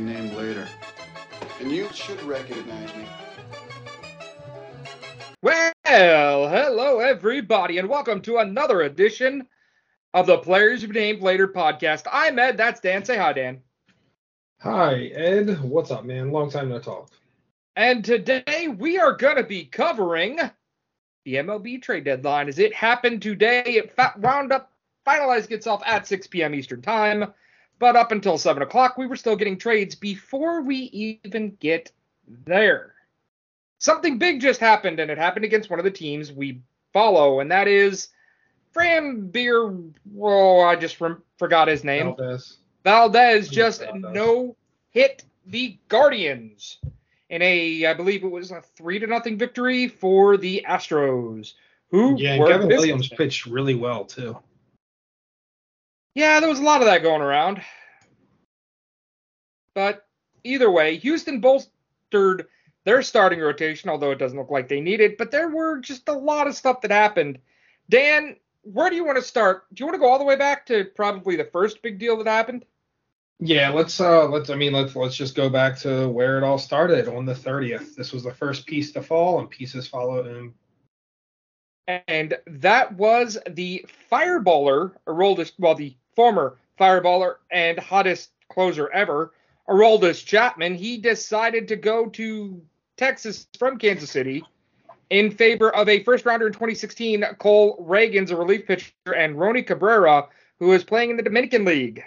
[0.00, 0.66] be named later.
[1.60, 3.06] And you should recognize me.
[5.42, 9.46] Well, hello everybody, and welcome to another edition
[10.14, 12.06] of the Players to Be Named Later podcast.
[12.10, 12.56] I'm Ed.
[12.56, 13.04] That's Dan.
[13.04, 13.60] Say hi, Dan.
[14.60, 15.60] Hi, Ed.
[15.62, 16.32] What's up, man?
[16.32, 17.10] Long time no talk.
[17.76, 20.38] And today we are going to be covering
[21.24, 23.62] the MLB trade deadline as it happened today.
[23.66, 24.72] It fa- wound up
[25.06, 26.54] finalizing itself at 6 p.m.
[26.54, 27.32] Eastern Time,
[27.80, 30.76] but up until 7 o'clock, we were still getting trades before we
[31.22, 31.90] even get
[32.44, 32.94] there.
[33.78, 36.60] Something big just happened, and it happened against one of the teams we
[36.92, 38.08] follow, and that is
[38.76, 39.92] Framber.
[40.20, 42.14] Oh, I just rem- forgot his name.
[42.14, 42.58] Valdez.
[42.84, 44.14] Valdez just Valdez.
[44.14, 44.56] no
[44.90, 46.78] hit the Guardians
[47.30, 51.54] in a, I believe it was a three to nothing victory for the Astros,
[51.90, 52.68] who Yeah, Kevin.
[52.68, 54.36] Williams pitched really well too.
[56.14, 57.62] Yeah, there was a lot of that going around.
[59.74, 60.06] But
[60.44, 62.46] either way, Houston bolstered
[62.84, 65.18] their starting rotation, although it doesn't look like they need it.
[65.18, 67.38] But there were just a lot of stuff that happened.
[67.88, 69.64] Dan, where do you want to start?
[69.72, 72.16] Do you want to go all the way back to probably the first big deal
[72.18, 72.64] that happened?
[73.42, 76.58] Yeah, let's uh let's I mean let's let's just go back to where it all
[76.58, 77.94] started on the 30th.
[77.94, 80.52] This was the first piece to fall and pieces followed and
[82.06, 89.32] and that was the fireballer, Aroldis, well, the former fireballer and hottest closer ever,
[89.68, 90.74] Aroldis Chapman.
[90.74, 92.60] He decided to go to
[92.96, 94.44] Texas from Kansas City
[95.10, 99.66] in favor of a first rounder in 2016, Cole Ragans, a relief pitcher, and Rony
[99.66, 102.02] Cabrera, who is playing in the Dominican League.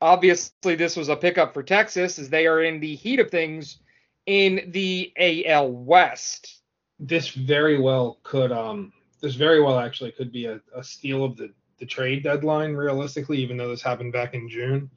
[0.00, 3.78] Obviously, this was a pickup for Texas as they are in the heat of things
[4.26, 5.12] in the
[5.46, 6.60] AL West.
[6.98, 11.36] this very well could um this very well actually could be a, a steal of
[11.36, 14.90] the the trade deadline realistically even though this happened back in June.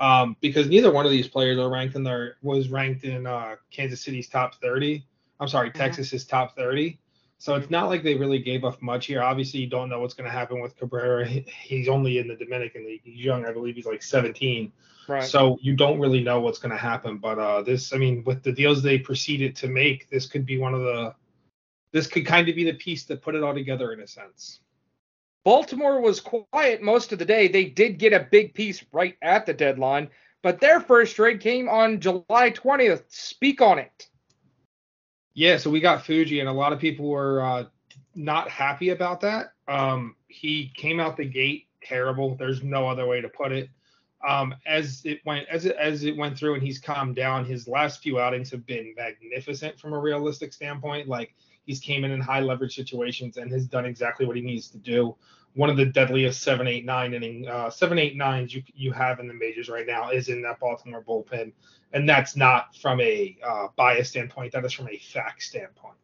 [0.00, 3.56] Um because neither one of these players are ranked in their was ranked in uh
[3.70, 5.04] Kansas City's top 30
[5.40, 6.98] I'm sorry Texas's top 30
[7.38, 9.22] so it's not like they really gave up much here.
[9.22, 11.24] Obviously you don't know what's going to happen with Cabrera.
[11.26, 13.02] He's only in the Dominican League.
[13.04, 13.46] He's young.
[13.46, 14.72] I believe he's like 17
[15.08, 15.24] Right.
[15.24, 17.16] so you don't really know what's going to happen.
[17.16, 20.58] But uh, this, I mean, with the deals they proceeded to make, this could be
[20.58, 21.14] one of the,
[21.92, 24.60] this could kind of be the piece that put it all together in a sense.
[25.44, 27.48] Baltimore was quiet most of the day.
[27.48, 30.10] They did get a big piece right at the deadline,
[30.42, 33.04] but their first trade came on July 20th.
[33.08, 34.08] Speak on it.
[35.34, 37.64] Yeah, so we got Fuji, and a lot of people were uh,
[38.14, 39.52] not happy about that.
[39.68, 42.34] Um, he came out the gate terrible.
[42.34, 43.70] There's no other way to put it.
[44.26, 47.68] Um, as it went as it as it went through and he's calmed down, his
[47.68, 51.06] last few outings have been magnificent from a realistic standpoint.
[51.06, 51.36] Like
[51.68, 54.78] he's came in in high leverage situations and has done exactly what he needs to
[54.78, 55.14] do.
[55.54, 59.20] One of the deadliest seven, eight, nine inning, uh, seven, eight, nines you you have
[59.20, 61.52] in the majors right now is in that Baltimore bullpen,
[61.92, 64.52] and that's not from a uh, bias standpoint.
[64.52, 65.96] That is from a fact standpoint.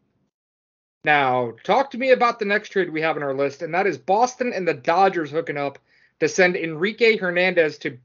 [1.05, 3.87] Now, talk to me about the next trade we have on our list, and that
[3.87, 5.79] is Boston and the Dodgers hooking up
[6.21, 7.99] to send Enrique Hernandez to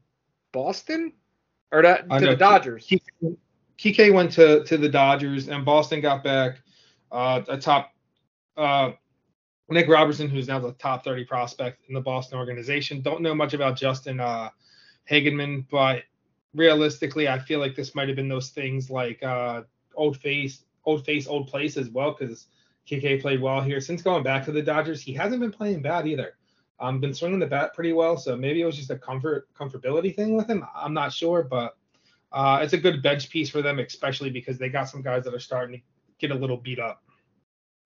[0.52, 1.12] Boston
[1.72, 2.86] or to, to the Dodgers.
[2.86, 3.36] Kike
[3.78, 6.60] Kike went to to the Dodgers, and Boston got back
[7.12, 7.92] uh, a top
[8.56, 8.92] uh,
[9.68, 13.02] Nick Robertson, who's now the top 30 prospect in the Boston organization.
[13.02, 14.50] Don't know much about Justin uh,
[15.08, 16.02] Hagenman, but
[16.54, 19.62] realistically, I feel like this might have been those things like uh,
[19.94, 22.46] old face, old face, old place as well, because
[22.88, 23.80] KK played well here.
[23.80, 26.34] Since going back to the Dodgers, he hasn't been playing bad either.
[26.80, 30.16] Um, been swinging the bat pretty well, so maybe it was just a comfort comfortability
[30.16, 30.64] thing with him.
[30.74, 31.76] I'm not sure, but
[32.32, 35.34] uh, it's a good bench piece for them, especially because they got some guys that
[35.34, 35.84] are starting to
[36.20, 37.02] get a little beat up.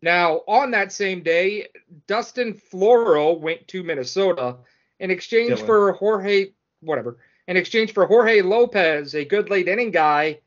[0.02, 1.68] Now, on that same day,
[2.06, 4.56] Dustin Floro went to Minnesota
[5.00, 5.66] in exchange Dylan.
[5.66, 6.48] for Jorge,
[6.80, 7.16] whatever,
[7.48, 10.40] in exchange for Jorge Lopez, a good late inning guy.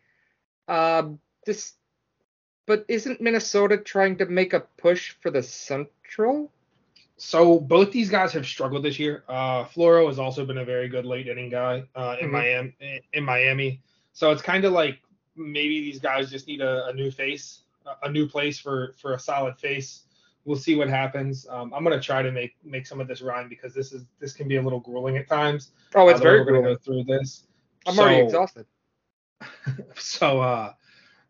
[0.67, 1.73] Um, this,
[2.67, 6.51] but isn't Minnesota trying to make a push for the Central?
[7.19, 9.23] So both these guys have struggled this year.
[9.27, 12.31] Uh, Floro has also been a very good late inning guy uh, in Mhm.
[12.31, 13.01] Miami.
[13.13, 13.81] In Miami,
[14.13, 14.99] so it's kind of like
[15.35, 17.61] maybe these guys just need a, a new face,
[18.03, 20.03] a- new place for for a solid face.
[20.45, 21.45] We'll see what happens.
[21.49, 24.33] Um, I'm gonna try to make make some of this rhyme because this is this
[24.33, 25.71] can be a little grueling at times.
[25.95, 26.75] Oh, it's uh, very we're gonna cool.
[26.75, 27.47] go through this.
[27.85, 28.65] I'm already exhausted.
[29.95, 30.73] so uh,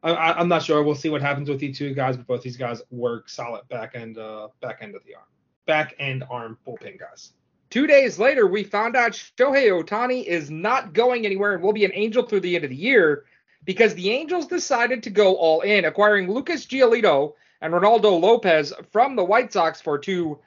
[0.03, 0.83] I, I'm not sure.
[0.83, 3.91] We'll see what happens with these two guys, but both these guys work solid back
[3.95, 5.25] end, uh, back end of the arm,
[5.65, 7.33] back end arm bullpen guys.
[7.69, 11.83] Two days later, we found out Shohei Ohtani is not going anywhere and will be
[11.83, 13.25] an Angel through the end of the year
[13.67, 19.15] because the Angels decided to go all in, acquiring Lucas Giolito and Reynaldo Lopez from
[19.15, 20.39] the White Sox for two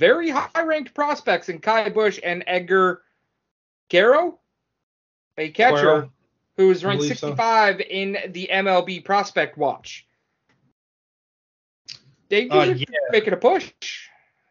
[0.00, 3.02] very high ranked prospects in Ky Bush and Edgar
[3.88, 4.40] Guerrero.
[5.38, 6.08] a catcher
[6.56, 7.28] who ranked believe so.
[7.28, 10.08] 65 in the MLB Prospect Watch.
[12.28, 12.84] They Uh, yeah.
[13.12, 13.70] making a push.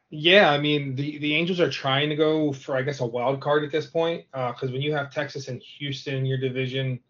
[0.09, 3.41] Yeah, I mean the the Angels are trying to go for I guess a wild
[3.41, 7.01] card at this point because when you have Texas and Houston in your division,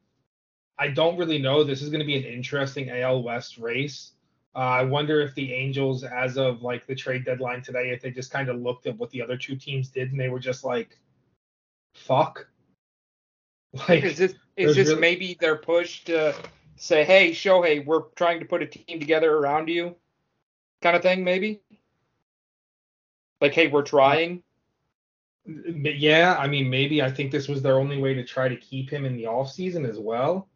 [0.77, 1.63] I don't really know.
[1.63, 4.11] This is going to be an interesting AL West race.
[4.55, 8.11] Uh, I wonder if the Angels, as of like the trade deadline today, if they
[8.11, 10.63] just kind of looked at what the other two teams did and they were just
[10.63, 10.97] like,
[11.93, 12.47] "Fuck."
[13.89, 16.33] Like, Is this is this really- maybe their push to
[16.77, 19.97] say, "Hey, Shohei, we're trying to put a team together around you,"
[20.81, 21.59] kind of thing, maybe?
[23.41, 24.43] Like, hey, we're trying.
[25.45, 28.55] But yeah, I mean, maybe I think this was their only way to try to
[28.55, 30.47] keep him in the offseason as well.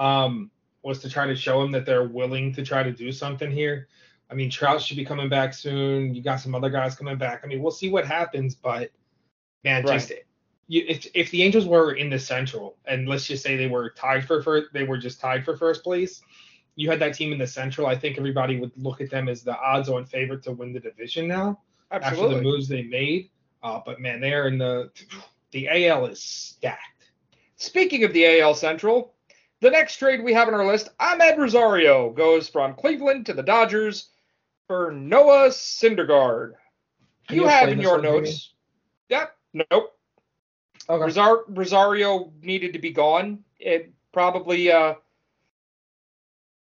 [0.00, 0.50] Um,
[0.82, 3.88] was to try to show him that they're willing to try to do something here.
[4.30, 6.14] I mean, Trout should be coming back soon.
[6.14, 7.42] You got some other guys coming back.
[7.44, 8.90] I mean, we'll see what happens, but
[9.64, 10.12] man, just
[10.68, 13.90] you, if if the Angels were in the Central and let's just say they were
[13.90, 16.22] tied for first, they were just tied for first place.
[16.76, 17.88] You had that team in the Central.
[17.88, 21.26] I think everybody would look at them as the odds-on favorite to win the division
[21.26, 21.60] now
[21.90, 23.30] after the moves they made.
[23.62, 24.90] Uh, but man, they are in the
[25.50, 27.10] the AL is stacked.
[27.56, 29.14] Speaking of the AL Central,
[29.60, 33.42] the next trade we have on our list, Amed Rosario goes from Cleveland to the
[33.42, 34.08] Dodgers
[34.66, 36.52] for Noah Syndergaard.
[37.28, 38.18] Can You you have in your one to me?
[38.20, 38.52] notes.
[39.08, 39.36] Yep.
[39.70, 39.98] Nope.
[40.88, 41.04] Okay.
[41.04, 43.44] Rosar- Rosario needed to be gone.
[43.58, 44.94] It probably uh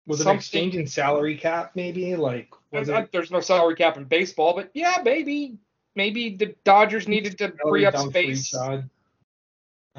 [0.06, 2.14] Was it something- an exchange in salary cap maybe?
[2.16, 5.56] Like was uh, it there's no salary cap in baseball, but yeah, maybe
[5.94, 8.50] maybe the Dodgers needed to free up dump for each space.
[8.50, 8.88] side?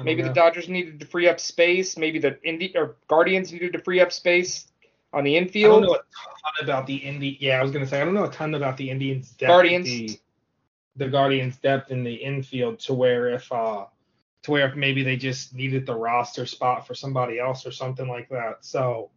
[0.02, 0.32] Maybe the.
[0.32, 1.96] Dodgers needed to free up space.
[1.96, 4.68] Maybe the Indi- or Guardians needed to free up space
[5.12, 5.72] on the infield.
[5.72, 7.38] I don't know a ton about the Indi.
[7.40, 9.30] Yeah, I was gonna say I don't know a ton about the Indians.
[9.30, 9.86] Depth Guardians.
[9.86, 10.20] The,
[10.96, 13.86] the Guardians' depth in the infield to where if uh
[14.42, 18.08] to where if maybe they just needed the roster spot for somebody else or something
[18.08, 18.64] like that.
[18.64, 19.10] So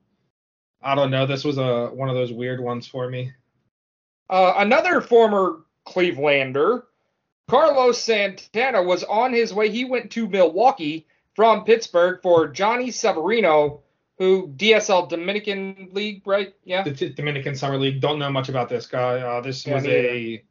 [0.82, 1.26] I don't know.
[1.26, 3.34] This was a one of those weird ones for me.
[4.30, 6.84] Uh, another former Clevelander,
[7.50, 9.70] Carlos Santana, was on his way.
[9.70, 13.82] He went to Milwaukee from Pittsburgh for Jhonny Severino,
[14.18, 16.54] who DSL Dominican League, right?
[16.64, 16.84] Yeah.
[16.84, 18.02] the T- Dominican Summer League.
[18.02, 19.20] Don't know much about this guy.
[19.22, 20.44] Uh, this Yeah, was a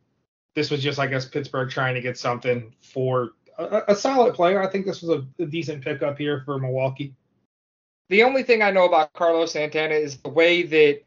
[0.54, 4.62] this was just I guess Pittsburgh trying to get something for a, a solid player.
[4.62, 7.14] I think this was a, a decent pickup here for Milwaukee.
[8.08, 11.02] The only thing I know about Carlos Santana is the way that,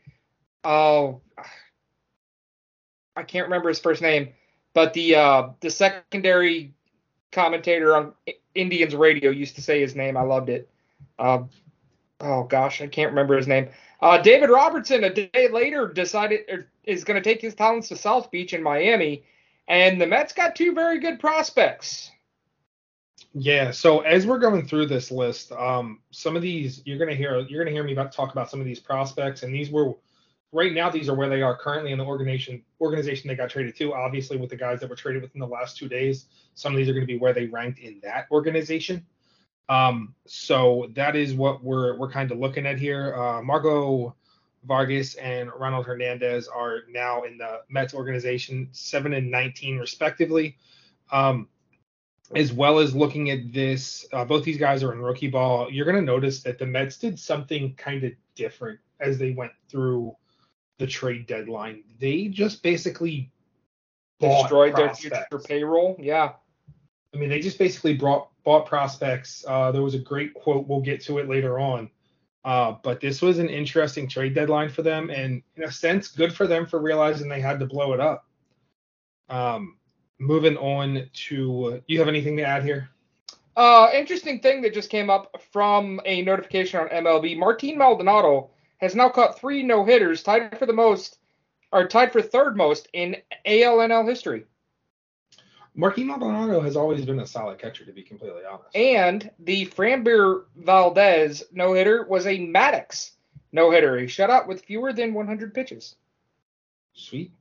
[0.63, 1.21] oh,
[3.15, 4.29] I can't remember his first name,
[4.73, 6.73] but the uh, the secondary
[7.31, 8.13] commentator on
[8.55, 10.17] Indians radio used to say his name.
[10.17, 10.69] I loved it.
[11.17, 11.43] Uh,
[12.19, 13.69] oh gosh, I can't remember his name.
[14.01, 17.95] Uh, David Robertson, a day later, decided er, is going to take his talents to
[17.95, 19.23] South Beach in Miami,
[19.67, 22.09] and the Mets got two very good prospects.
[23.33, 23.71] Yeah.
[23.71, 27.63] So as we're going through this list, um, some of these you're gonna hear you're
[27.63, 29.93] gonna hear me about talk about some of these prospects, and these were
[30.51, 33.75] right now these are where they are currently in the organization organization they got traded
[33.77, 33.93] to.
[33.93, 36.25] Obviously, with the guys that were traded within the last two days,
[36.55, 39.05] some of these are going to be where they ranked in that organization.
[39.69, 43.15] Um, so that is what we're we're kind of looking at here.
[43.15, 44.15] Uh, Marco
[44.65, 50.57] Vargas and Ronald Hernandez are now in the Mets organization, seven and 19 respectively.
[51.11, 51.47] Um,
[52.33, 55.69] as well as looking at this, uh, both these guys are in rookie ball.
[55.69, 59.51] You're going to notice that the Mets did something kind of different as they went
[59.67, 60.15] through
[60.81, 61.83] the trade deadline.
[61.99, 63.31] They just basically
[64.21, 65.95] Destroyed their future payroll.
[65.99, 66.33] Yeah.
[67.13, 69.43] I mean, they just basically brought bought prospects.
[69.47, 70.67] Uh, there was a great quote.
[70.67, 71.89] We'll get to it later on.
[72.43, 76.33] Uh, but this was an interesting trade deadline for them, and in a sense, good
[76.33, 78.25] for them for realizing they had to blow it up.
[79.29, 79.77] Um,
[80.19, 82.89] moving on to, you have anything to add here?
[83.55, 87.37] Uh, interesting thing that just came up from a notification on MLB.
[87.37, 88.49] Martin Maldonado
[88.81, 91.19] has now caught three no hitters, tied for the most,
[91.71, 94.45] or tied for third most in ALNL history.
[95.73, 98.75] Marquis Maldonado has always been a solid catcher, to be completely honest.
[98.75, 103.11] And the Framber Valdez no hitter was a Maddux
[103.53, 105.95] no hitter, a shutout with fewer than 100 pitches.
[106.93, 107.31] Sweet.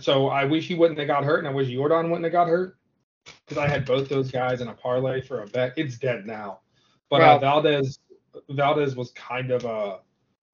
[0.00, 2.48] So I wish he wouldn't have got hurt, and I wish Jordan wouldn't have got
[2.48, 2.76] hurt
[3.46, 5.72] because I had both those guys in a parlay for a bet.
[5.76, 6.60] It's dead now.
[7.08, 7.98] But uh, Valdez,
[8.50, 10.00] Valdez was kind of a,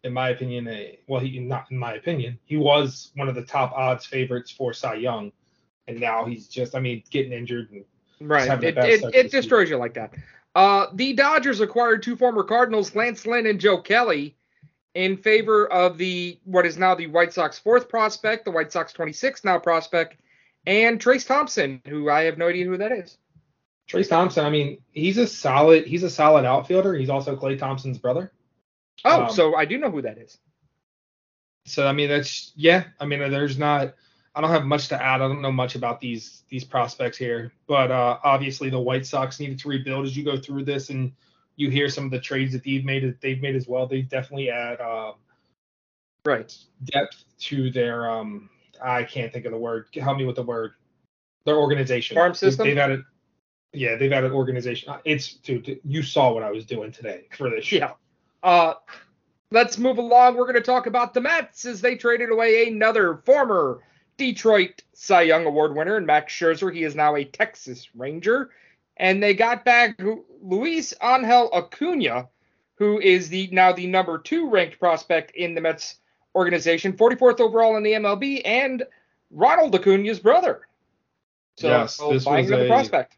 [0.05, 3.43] in my opinion, a well, he not in my opinion, he was one of the
[3.43, 5.33] top odds favorites for Cy Young,
[5.87, 7.85] and now he's just, I mean, getting injured and
[8.23, 8.63] Right.
[8.63, 10.15] It, best it, it destroys you like that.
[10.55, 14.37] Uh, the Dodgers acquired two former Cardinals, Lance Lynn and Joe Kelly,
[14.95, 18.93] in favor of the what is now the White Sox fourth prospect, the White Sox
[18.93, 20.17] 26 now prospect,
[20.67, 23.17] and Trayce Thompson, who I have no idea who that is.
[23.89, 26.95] Trayce Thompson, I mean, he's a solid he's a solid outfielder.
[26.95, 28.33] He's also Klay Thompson's brother.
[29.05, 30.39] Oh, Um, so I do know who that is.
[31.67, 33.95] So I mean that's yeah, I mean there's not
[34.35, 35.21] I don't have much to add.
[35.21, 39.39] I don't know much about these these prospects here, but uh, obviously the White Sox
[39.39, 41.13] needed to rebuild as you go through this, and
[41.57, 43.87] you hear some of the trades that they've made they've made as well.
[43.87, 45.15] They definitely add um,
[46.25, 46.57] Right.
[46.85, 48.49] depth to their um
[48.83, 49.87] I can't think of the word.
[49.95, 50.73] Help me with the word.
[51.45, 52.17] Their organization.
[52.17, 52.67] Farm system?
[52.67, 53.05] They've added.
[53.73, 54.95] Yeah, they've added organization.
[55.05, 55.81] It's dude.
[55.85, 57.77] You saw what I was doing today for this show.
[57.77, 57.93] Yeah.
[58.43, 58.75] Uh,
[59.51, 60.37] let's move along.
[60.37, 63.81] We're going to talk about the Mets as they traded away another former
[64.17, 66.73] Detroit Cy Young Award winner, and Max Scherzer.
[66.73, 68.51] He is now a Texas Ranger.
[68.99, 70.01] And they got back
[70.43, 72.29] Luis Angel Acuna,
[72.77, 75.97] who is the now the number two ranked prospect in the Mets
[76.35, 78.85] organization, 44th overall in the MLB, and
[79.31, 80.69] Ronald Acuna's brother.
[81.57, 83.17] So Yes, this buying was another a- prospect.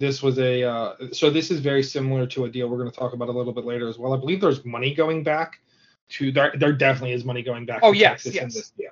[0.00, 0.64] This was a.
[0.64, 3.32] Uh, so this is very similar to a deal we're going to talk about a
[3.32, 4.14] little bit later as well.
[4.14, 5.60] I believe there's money going back
[6.08, 6.54] to there.
[6.58, 7.80] There definitely is money going back.
[7.82, 8.54] Oh, to yes, Texas in yes.
[8.54, 8.90] this deal.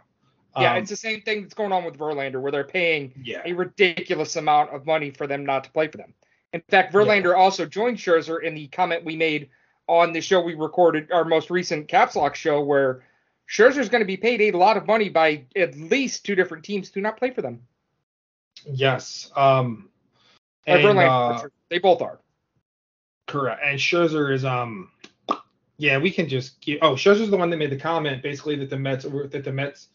[0.58, 3.40] Yeah, Um, it's the same thing that's going on with Verlander, where they're paying yeah.
[3.46, 6.12] a ridiculous amount of money for them not to play for them.
[6.52, 9.48] In fact, Verlander also joined Scherzer in the comment we made
[9.86, 13.02] on the show we recorded, our most recent Caps Lock show, where
[13.48, 16.90] Scherzer's going to be paid a lot of money by at least two different teams
[16.90, 17.62] to not play for them.
[18.66, 19.30] Yes.
[19.34, 19.87] Um.
[20.68, 22.20] And, Verlander, uh, they both are.
[23.26, 23.60] Correct.
[23.64, 24.90] And Scherzer is um
[25.76, 28.70] yeah, we can just keep oh, Scherzer's the one that made the comment basically that
[28.70, 29.88] the Mets that the Mets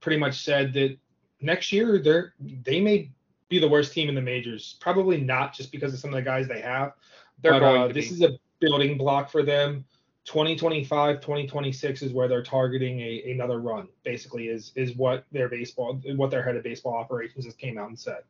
[0.00, 0.96] pretty much said that
[1.40, 3.10] next year they're they may
[3.48, 4.76] be the worst team in the majors.
[4.80, 6.92] Probably not just because of some of the guys they have.
[7.40, 8.14] They're but going uh, this be.
[8.14, 9.84] is a building block for them.
[10.24, 13.88] 2025, 2026 is where they're targeting a, another run.
[14.04, 17.88] Basically, is is what their baseball, what their head of baseball operations has came out
[17.88, 18.22] and said.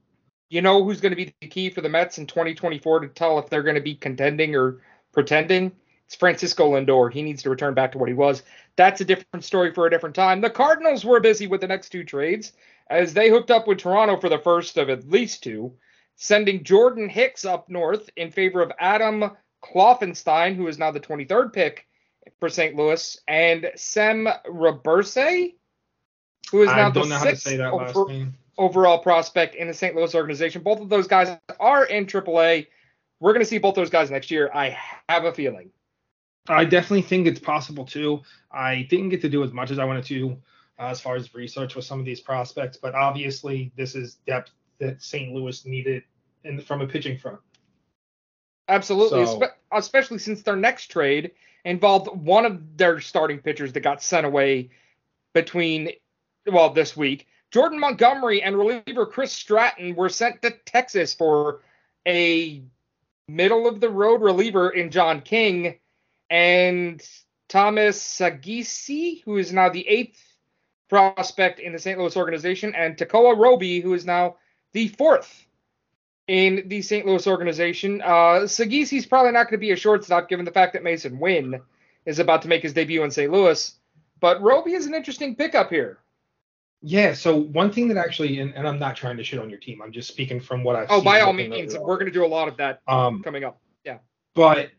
[0.48, 3.38] You know who's going to be the key for the Mets in 2024 to tell
[3.38, 4.80] if they're going to be contending or
[5.12, 5.72] pretending?
[6.06, 7.12] It's Francisco Lindor.
[7.12, 8.42] He needs to return back to what he was.
[8.76, 10.40] That's a different story for a different time.
[10.40, 12.52] The Cardinals were busy with the next two trades
[12.88, 15.74] as they hooked up with Toronto for the first of at least two,
[16.16, 21.52] sending Jordan Hicks up north in favor of Adam Kloffenstein, who is now the 23rd
[21.52, 21.86] pick
[22.40, 22.74] for St.
[22.74, 25.54] Louis, and Sem Robberse,
[26.50, 28.34] who is now I the don't know how to sixth say that last name.
[28.58, 29.94] Overall prospect in the St.
[29.94, 30.62] Louis organization.
[30.62, 32.66] Both of those guys are in AAA.
[33.20, 34.50] We're going to see both those guys next year.
[34.52, 34.76] I
[35.08, 35.70] have a feeling.
[36.48, 38.22] I definitely think it's possible too.
[38.50, 40.36] I didn't get to do as much as I wanted to
[40.78, 44.52] uh, as far as research with some of these prospects, but obviously this is depth
[44.78, 45.32] that St.
[45.34, 46.04] Louis needed
[46.44, 47.40] in, from a pitching front.
[48.68, 51.32] Absolutely, So- espe- especially since their next trade
[51.64, 54.70] involved one of their starting pitchers that got sent away
[55.34, 55.90] between,
[56.46, 57.26] well, this week.
[57.50, 61.60] Jordan Montgomery and reliever Chris Stratton were sent to Texas for
[62.06, 62.62] a
[63.26, 65.78] middle of the road reliever in John King
[66.30, 67.02] and
[67.48, 70.22] Thomas Saggese, who is now the eighth
[70.88, 71.98] prospect in the St.
[71.98, 74.36] Louis organization, and Tekoah Roby, who is now
[74.72, 75.46] the fourth
[76.26, 77.06] in the St.
[77.06, 78.02] Louis organization.
[78.02, 81.60] Uh, Saggese's probably not going to be a shortstop given the fact that Masyn Winn
[82.04, 83.32] is about to make his debut in St.
[83.32, 83.74] Louis.
[84.20, 85.98] But Roby is an interesting pickup here.
[86.80, 87.12] Yeah.
[87.14, 89.82] So one thing that actually, and, and I'm not trying to shit on your team.
[89.82, 92.26] I'm just speaking from what I've Oh, by all means, we're going to do a
[92.26, 93.60] lot of that Um, coming up.
[93.84, 93.98] Yeah.
[94.34, 94.70] But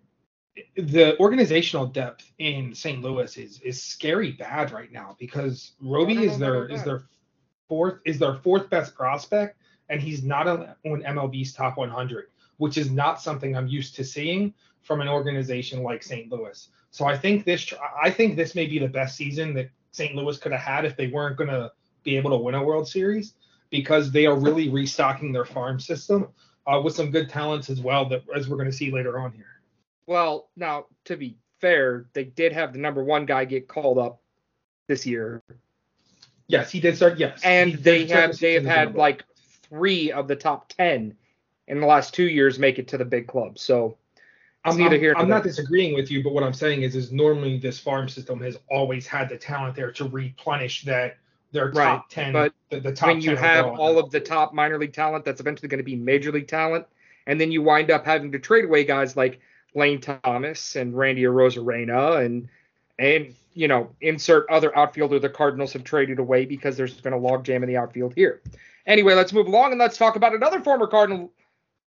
[0.76, 3.02] the organizational depth in St.
[3.02, 7.04] Louis is is scary bad right now because Roby is their is their
[7.68, 9.58] fourth is their fourth best prospect
[9.90, 12.28] and he's not on, on MLB's top 100,
[12.58, 16.32] which is not something I'm used to seeing from an organization like St.
[16.32, 16.70] Louis.
[16.92, 20.16] So I think this I think this may be the best season that St.
[20.16, 21.72] Louis could have had if they weren't going to
[22.04, 23.34] be able to win a World Series
[23.70, 26.28] because they are really restocking their farm system
[26.68, 29.32] uh, with some good talents as well that as we're going to see later on
[29.32, 29.46] here.
[30.06, 34.22] Well, now, to be fair, they did have the number one guy get called up
[34.88, 35.44] this year.
[36.48, 37.20] Yes, he did start.
[37.20, 39.24] Yes, And they have they have had number like
[39.70, 41.16] three of the top ten
[41.68, 43.60] in the last two years make it to the big club.
[43.60, 43.98] So
[44.66, 47.12] I'm, neither I'm- here I'm not disagreeing with you, but what I'm saying is, is
[47.12, 51.18] normally this farm system has always had the talent there to replenish that
[51.52, 52.34] their Right, ten.
[52.34, 55.26] but the, the top when you 10 have all of the top minor league talent
[55.26, 56.86] that's eventually going to be major league talent,
[57.28, 59.40] and then you wind up having to trade away guys like
[59.76, 62.50] Lane Thomas and Randy Arozarena and
[62.98, 67.20] and you know insert other outfielder the Cardinals have traded away because there's been a
[67.20, 68.42] logjam in the outfield here.
[68.86, 71.32] Anyway, let's move along and let's talk about another former Cardinal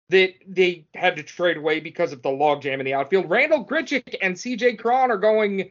[0.08, 3.28] that they had to trade away because of the logjam in the outfield.
[3.28, 5.70] Randal Grichuk and CJ Cron are going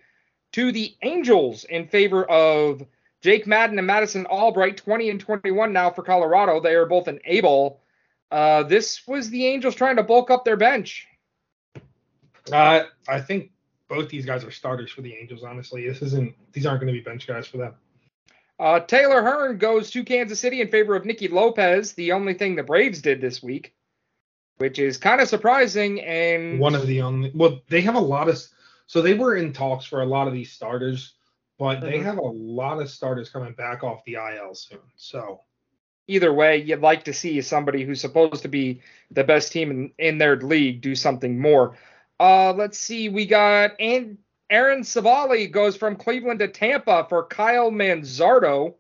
[0.52, 2.86] to the Angels in favor of
[3.26, 6.60] Jake Madden and Mason Albright, 20 and 21 now for Colorado.
[6.60, 7.82] They are both an A-ball
[8.30, 11.08] Uh, this was the Angels trying to bulk up their bench.
[12.54, 13.50] Uh, I think
[13.88, 15.44] both these guys are starters for the Angels.
[15.44, 16.36] Honestly, this isn't.
[16.54, 17.74] These aren't going to be bench guys for them.
[18.60, 22.56] Uh, Taylor Hearn goes to Kansas City in favor of Nicky Lopez, the only thing
[22.56, 23.74] the Braves did this week,
[24.58, 26.00] which is kind of surprising.
[26.02, 27.32] And One of the only.
[27.34, 28.40] Well, they have a lot of.
[28.86, 31.16] So they were in talks for a lot of these starters,
[31.58, 32.04] but they Mhm.
[32.04, 34.80] have a lot of starters coming back off the IL soon.
[34.96, 35.42] So
[36.08, 38.82] either way, you'd like to see somebody who's supposed to be
[39.12, 41.78] the best team in, in their league do something more.
[42.20, 43.10] Uh, let's see.
[43.10, 44.18] We got and
[44.50, 48.76] Aaron Civale goes from Cleveland to Tampa for Kyle Manzardo,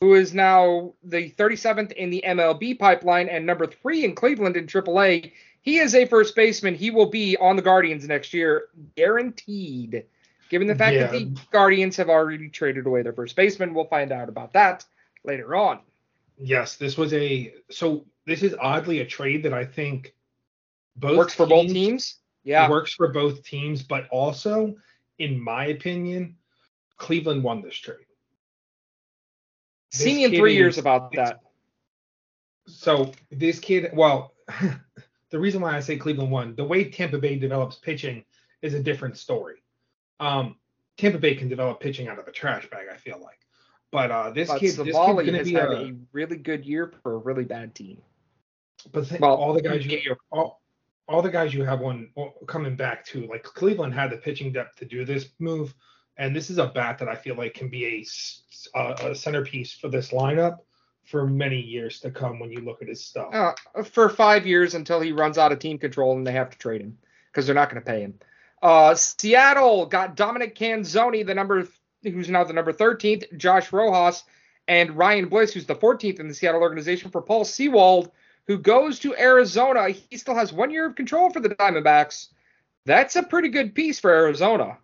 [0.00, 4.66] who is now the 37th in the MLB pipeline and number three in Cleveland in
[4.66, 5.32] AAA.
[5.60, 6.74] He is a first baseman.
[6.74, 10.04] He will be on the Guardians next year, guaranteed.
[10.50, 14.10] Given the fact that the Guardians have already traded away their first baseman, we'll find
[14.12, 14.84] out about that
[15.24, 15.80] later on.
[16.36, 17.54] yes, this was a.
[17.70, 20.12] So this is oddly a trade that I think
[20.96, 22.16] both works for both teams.
[22.42, 22.68] Yeah.
[22.68, 24.74] works for both teams, but also,
[25.18, 26.36] in my opinion,
[26.96, 27.98] Cleveland won this trade.
[29.92, 31.40] See This me in three is- years about that.
[32.66, 34.32] So this kid, well,
[35.30, 38.24] the reason why I say Cleveland won, the way Tampa Bay develops pitching
[38.62, 39.56] is a different story.
[40.20, 40.56] Um,
[40.98, 43.38] Tampa Bay can develop pitching out of a trash bag, I feel like.
[43.90, 46.64] But uh, this But kid, this kid's gonna has be had a, a really good
[46.64, 48.00] year for a really bad team.
[48.92, 50.16] but th- well, all the guys you year.
[50.30, 50.60] all,
[51.08, 54.52] all the guys you have on well, coming back to like Cleveland had the pitching
[54.52, 55.74] depth to do this move,
[56.18, 58.04] and this is a bat that I feel like can be
[58.76, 60.58] a centerpiece for this lineup
[61.04, 62.38] for many years to come.
[62.38, 65.58] When you look at his stuff, Uh, for five years until he runs out of
[65.58, 66.96] team control and they have to trade him
[67.26, 68.14] because they're not going to pay him.
[68.62, 71.66] Uh, Seattle got Dominic Canzone, the number
[72.02, 74.24] who's now the number 13th, Josh Rojas,
[74.68, 78.10] and Ryan Bliss, who's the 14th in the Seattle organization for Paul Sewald,
[78.46, 79.90] who goes to Arizona.
[79.90, 82.28] He still has one year of control for the Diamondbacks.
[82.86, 84.78] That's a pretty good piece for Arizona.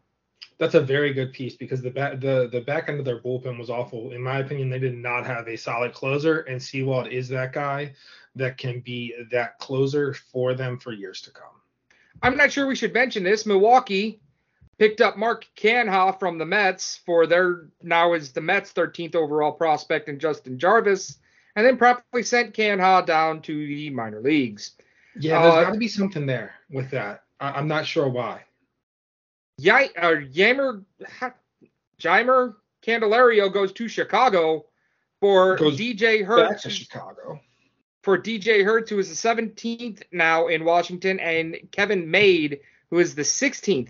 [0.58, 3.58] That's a very good piece because the back the the back end of their bullpen
[3.58, 4.12] was awful.
[4.12, 7.92] In my opinion, they did not have a solid closer, and Seawald is that guy
[8.36, 11.55] that can be that closer for them for years to come.
[12.22, 13.46] I'm not sure we should mention this.
[13.46, 14.20] Milwaukee
[14.78, 19.52] picked up Mark Canha from the Mets for their now is the Mets 13th overall
[19.52, 21.18] prospect and Justin Jarvis,
[21.54, 24.72] and then promptly sent Canha down to the minor leagues.
[25.18, 27.24] Yeah, there's Uh, got to be something there with that.
[27.40, 28.42] I, I'm not sure why.
[29.58, 30.82] Yai, uh, Yammer,
[31.98, 34.66] Jeimer Candelario goes to Chicago
[35.20, 37.40] for Goes DJ Back to Chicago.
[38.06, 43.16] For DJ Herz, who is the 17th now in Washington, and Kevin Made, who is
[43.16, 43.88] the 16th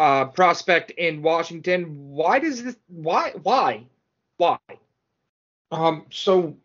[0.00, 2.08] uh, prospect in Washington.
[2.08, 2.76] Why does this?
[2.86, 3.32] Why?
[3.42, 3.84] Why?
[4.38, 4.56] Why?
[5.70, 6.56] Um, so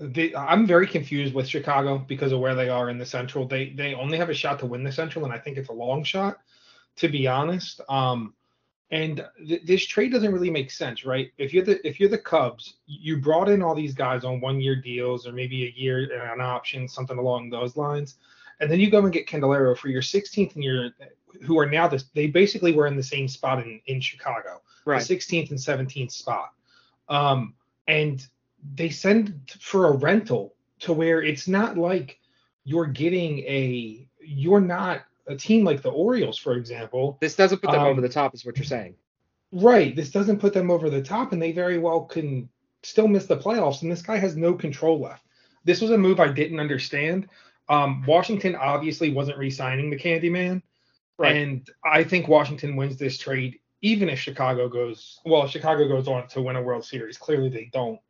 [0.00, 3.46] the, I'm very confused with Chicago because of where they are in the Central.
[3.46, 5.72] They they only have a shot to win the Central, and I think it's a
[5.72, 6.40] long shot,
[6.96, 7.80] to be honest.
[7.88, 8.34] Um,
[8.92, 11.32] and th- this trade doesn't really make sense, right?
[11.38, 14.60] If you're the if you're the Cubs, you brought in all these guys on one
[14.60, 18.16] year deals or maybe a year and an option, something along those lines,
[18.60, 20.90] and then you go and get Candelario for your 16th and your
[21.42, 25.02] who are now this they basically were in the same spot in in Chicago Right.
[25.02, 26.52] the 16th and 17th spot.
[27.08, 27.54] Um,
[27.86, 28.26] and
[28.74, 32.18] they send for a rental to where it's not like
[32.64, 37.16] you're getting a you're not a team like the Orioles, for example.
[37.20, 38.94] This doesn't put them Um, over the top, is what you're saying.
[39.52, 39.94] Right.
[39.94, 42.48] This doesn't put them over the top, and they very well can
[42.82, 43.82] still miss the playoffs.
[43.82, 45.24] And this guy has no control left.
[45.64, 47.28] This was a move I didn't understand.
[47.68, 50.62] Um, Washington obviously wasn't re-signing the Candyman,
[51.18, 51.36] Right.
[51.36, 55.20] and I think Washington wins this trade, even if Chicago goes.
[55.24, 57.16] Well, if Chicago goes on to win a World Series.
[57.18, 58.00] Clearly, they don't.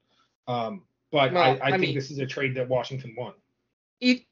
[0.49, 3.35] Um, but Well, I, I, I think mean- this is a trade that Washington won.
[4.01, 4.23] It,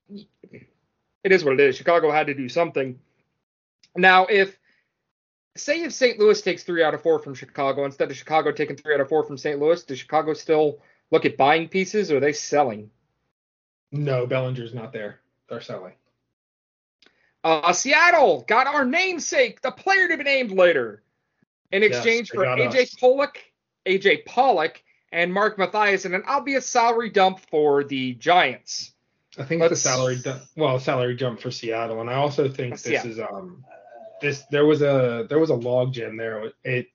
[1.24, 1.76] it is what it is.
[1.76, 2.98] Chicago had to do something.
[3.96, 4.58] Now, if
[5.56, 6.18] say if St.
[6.18, 9.08] Louis takes three out of four from Chicago instead of Chicago taking three out of
[9.08, 9.58] four from St.
[9.58, 10.80] Louis, does Chicago still
[11.10, 12.90] look at buying pieces or are they selling?
[13.92, 15.20] No, Bellinger's not there.
[15.48, 15.94] They're selling.
[17.42, 21.02] Uh, Seattle got our namesake, the player to be named later,
[21.72, 22.94] in exchange they for AJ us.
[22.94, 23.38] Pollock,
[23.86, 28.92] AJ Pollock, and Mark Mathias, and an obvious salary dump for the Giants.
[29.38, 30.18] I think Let's- a salary
[30.56, 33.06] well salary jump for Seattle, and I also think this yeah.
[33.06, 33.64] is um
[34.20, 36.88] this there was a there was a log jam there it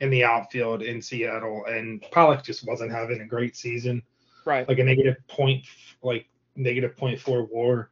[0.00, 4.02] in the outfield in Seattle, and Pollock just wasn't having a great season,
[4.44, 4.68] Right.
[4.68, 5.64] like a negative point
[6.02, 7.90] like negative point four WAR.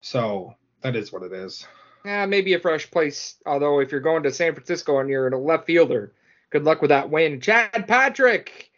[0.00, 1.66] So that is what it is.
[2.04, 3.36] Yeah, maybe a fresh place.
[3.46, 6.12] Although if you're going to San Francisco and you're a left fielder,
[6.50, 7.40] good luck with that win.
[7.40, 8.70] Chad Patrick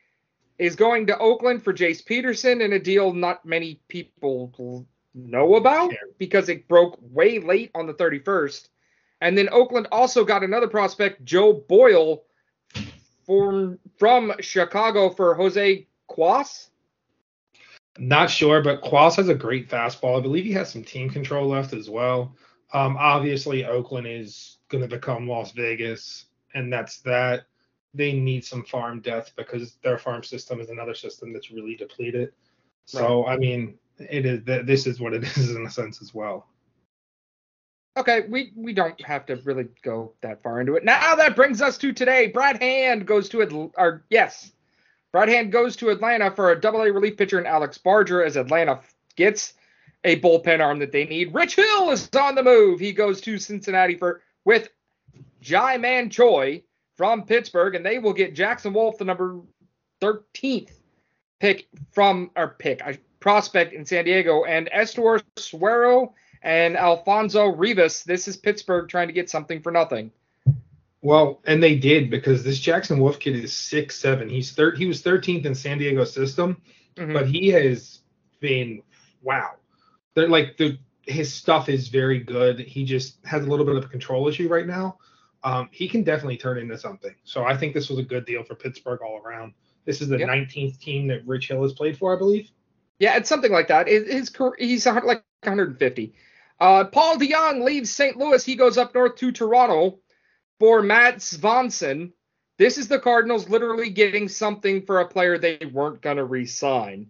[0.59, 5.93] is going to Oakland for Jace Peterson in a deal not many people know about
[5.93, 5.99] Yeah.
[6.19, 8.69] because it broke way late on the 31st.
[9.21, 12.25] And then Oakland also got another prospect, Joe Boyle,
[13.27, 16.69] from from Chicago for Jose Cuas.
[17.99, 20.19] Not sure, but Cuas has a great fastball.
[20.19, 22.37] I believe he has some team control left as well.
[22.73, 27.47] Um, obviously, Oakland is going to become Las Vegas, and that's that.
[27.95, 32.33] They need some farm depth because their farm system is another system that's really depleted.
[32.85, 34.45] So, I mean, it is.
[34.45, 36.47] This is what it is in a sense as well.
[37.97, 40.85] Okay, we we don't have to really go that far into it.
[40.85, 42.29] Now that brings us to today.
[42.29, 44.53] Brad Hand goes to Atl- or yes,
[45.13, 48.37] Brad Hand goes to Atlanta for a double A relief pitcher in Alex Barger as
[48.37, 48.81] Atlanta
[49.17, 49.55] gets
[50.05, 51.35] a bullpen arm that they need.
[51.35, 52.79] Rich Hill is on the move.
[52.79, 54.69] He goes to Cincinnati for with
[55.41, 56.63] Ji-Man Choi
[56.99, 59.41] from Pittsburgh, and they will get Jackson Wolf, the number
[60.03, 60.73] 13th
[61.41, 68.03] pick from our pick a prospect in San Diego, and Estuar Suero and Alfonso Rivas.
[68.03, 70.11] This is Pittsburgh trying to get something for nothing.
[71.01, 74.29] Well, and they did because this Jackson Wolf kid is six seven.
[74.29, 76.61] He's thir- He was 13th in San Diego system.
[76.97, 77.13] Mhm.
[77.13, 78.01] but he has
[78.41, 78.83] been
[79.23, 79.53] wow.
[80.15, 82.59] They're like the his stuff is very good.
[82.59, 84.99] He just has a little bit of a control issue right now.
[85.49, 87.15] Um, he can definitely turn into something.
[87.25, 89.55] So I think this was a good deal for Pittsburgh all around.
[89.87, 90.29] This is the Yep.
[90.29, 92.51] 19th team that Rich Hill has played for, I believe.
[92.99, 93.89] Yeah, it's something like that.
[93.89, 96.15] His, career- he's like 150.
[96.61, 98.19] Uh, Paul DeJong leaves St.
[98.19, 98.45] Louis.
[98.45, 100.01] He goes up north to Toronto
[100.59, 102.13] for Matt Svanson.
[102.59, 107.09] This is the Cardinals literally getting something for a player they weren't going to re-sign.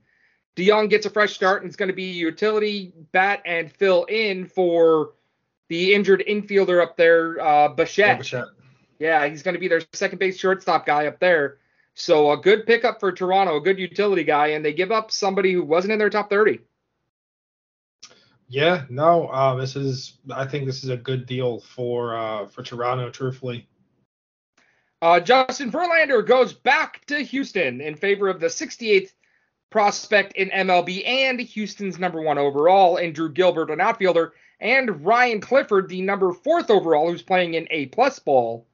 [0.56, 4.04] DeJong gets a fresh start and is going to be a utility bat and fill
[4.04, 5.14] in for
[5.68, 8.18] the injured infielder up there, uh, Bichette.
[8.18, 8.48] Bichette.
[8.98, 11.58] Yeah, he's going to be their second base shortstop guy up there.
[11.94, 15.52] So a good pickup for Toronto, a good utility guy, and they give up somebody
[15.52, 16.60] who wasn't in their top 30.
[18.48, 22.62] Yeah, no, uh, this is I think this is a good deal for uh, for
[22.62, 23.68] Toronto, truthfully.
[25.02, 29.12] Uh, Justin Verlander goes back to Houston in favor of the 68th
[29.70, 35.40] prospect in MLB and Houston's number one overall, and Drew Gilbert, an outfielder, and Ryan
[35.40, 38.66] Clifford, the number fourth overall, who's playing in A plus ball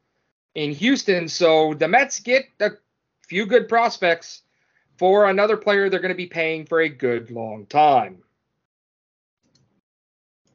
[0.55, 1.29] in Houston.
[1.29, 2.71] So the Mets get a
[3.23, 4.43] few good prospects
[4.97, 8.23] for another player they're going to be paying for a good long time.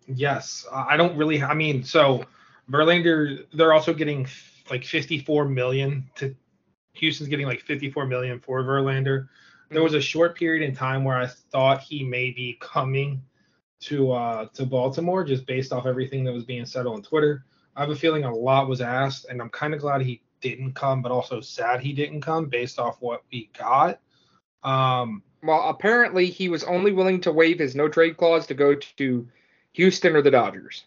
[0.08, 1.44] Yes, I don't really.
[1.44, 2.26] I mean, so
[2.72, 4.28] Verlander, they're also getting
[4.72, 6.36] like 54 million to
[6.94, 9.28] Houston's getting like 54 million for Verlander.
[9.70, 9.84] There mm-hmm.
[9.84, 13.22] was a short period in time where I thought he may be coming
[13.82, 17.46] to uh to Baltimore just based off everything that was being said on Twitter.
[17.76, 20.74] I have a feeling a lot was asked, and I'm kind of glad he didn't
[20.74, 24.00] come, but also sad he didn't come based off what we got.
[24.64, 28.76] Um, Well, apparently he was only willing to waive his no trade clause to go
[28.76, 29.28] to
[29.74, 30.86] Houston or the Dodgers.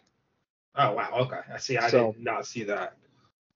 [0.75, 1.39] Oh wow, okay.
[1.51, 1.77] I see.
[1.77, 2.95] I So- did not see that.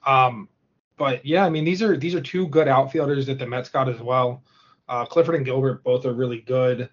[0.06, 0.48] Um,
[0.96, 3.88] but yeah, I mean these are these are two good outfielders that the Mets got
[3.88, 4.42] as well.
[4.88, 6.88] Uh, Clifford and Gilbert both are really good.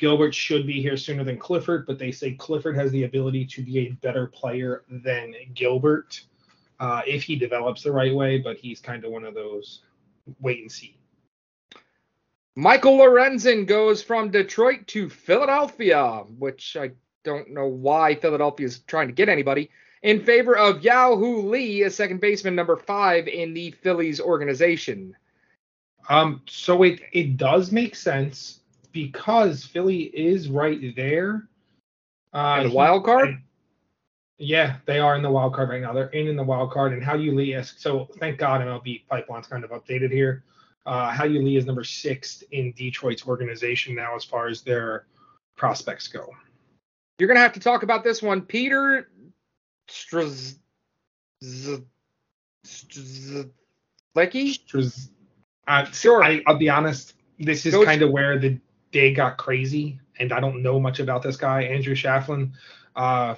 [0.00, 3.62] Gilbert should be here sooner than Clifford, but they say Clifford has the ability to
[3.62, 6.22] be a better player than Gilbert
[6.80, 8.38] uh, if he develops the right way.
[8.38, 9.82] But he's kind of one of those
[10.40, 10.96] wait and see.
[12.56, 19.08] Michael Lorenzen goes from Detroit to Philadelphia, which I don't know why Philadelphia is trying
[19.08, 19.70] to get anybody,
[20.02, 25.14] in favor of Hao-Yu Lee, a second baseman number five in the Phillies organization.
[26.08, 28.59] Um, so it it does make sense
[28.92, 31.48] because Philly is right there.
[32.32, 33.42] Uh, And the wild card?
[34.38, 35.92] Yeah, they are in the wild card right now.
[35.92, 38.08] They're in in the wild card, and Hao-Yu Lee is so.
[38.18, 40.44] Thank God MLB pipeline's kind of updated here.
[40.86, 45.04] Uh, Hao-Yu Lee is number six in Detroit's organization now as far as their
[45.56, 46.32] prospects go.
[47.18, 48.40] You're going to have to talk about this one.
[48.40, 49.10] Peter
[49.88, 50.56] Strz.
[51.44, 51.84] Z-
[54.14, 54.56] Lecky?
[55.66, 56.22] Uh, Sure.
[56.24, 57.14] I, I'll be honest.
[57.38, 58.58] This is kind of where the
[58.92, 62.52] day got crazy, and I don't know much about this guy, Andrew Chafin.
[62.96, 63.36] Uh,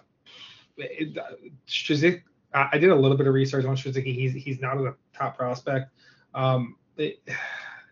[0.76, 1.34] it, uh,
[1.66, 2.22] Strazik,
[2.54, 4.04] I I did a little bit of research on Strazik.
[4.04, 5.90] He's he's not a top prospect.
[6.34, 7.22] Um, it,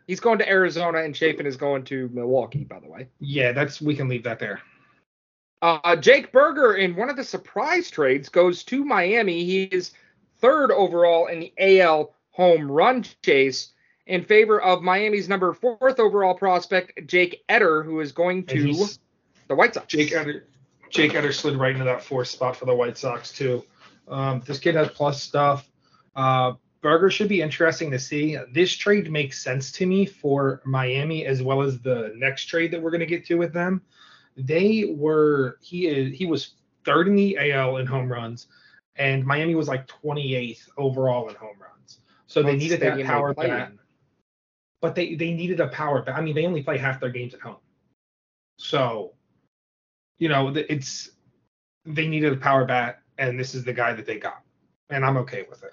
[0.07, 3.07] He's going to Arizona, and Chafin is going to Milwaukee, by the way.
[3.21, 4.61] yeah, that's we can leave that there.
[5.63, 9.45] Uh, Jake Burger, in one of the surprise trades, goes to Miami.
[9.45, 9.93] He is
[10.39, 13.73] third overall in the AL home run chase
[14.11, 18.75] in favor of Miami's number fourth overall prospect, Jake Eder, who is going to
[19.47, 19.87] the White Sox.
[19.87, 20.47] Jake Eder,
[20.91, 23.65] Jake Eder slid right into that fourth spot for the White Sox too.
[24.09, 25.71] Um, this kid has plus stuff.
[26.17, 28.37] Uh, Burger should be interesting to see.
[28.53, 32.83] This trade makes sense to me for Miami as well as the next trade that
[32.83, 33.81] we're going to get to with them.
[34.37, 38.49] They were he is he was third in the AL in home runs,
[38.97, 41.99] and Miami was like 28th overall in home runs.
[42.27, 43.79] So they needed that power in.
[44.81, 46.17] But they they needed a power bat.
[46.17, 47.57] I mean, they only play half their games at home,
[48.59, 49.13] so
[50.19, 51.11] you know it's
[51.85, 54.43] they needed a power bat, and this is the guy that they got,
[54.91, 55.73] and I'm okay with it.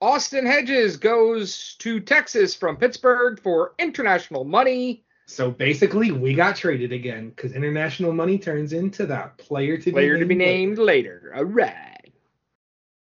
[0.00, 5.04] Austin Hedges goes to Texas from Pittsburgh for international money.
[5.26, 10.14] So basically, we got traded again because international money turns into that player to Player
[10.14, 11.32] be to be named later.
[11.36, 12.12] All right.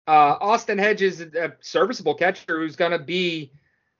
[0.06, 3.50] Uh, Austin Hedges, a serviceable catcher who's going to be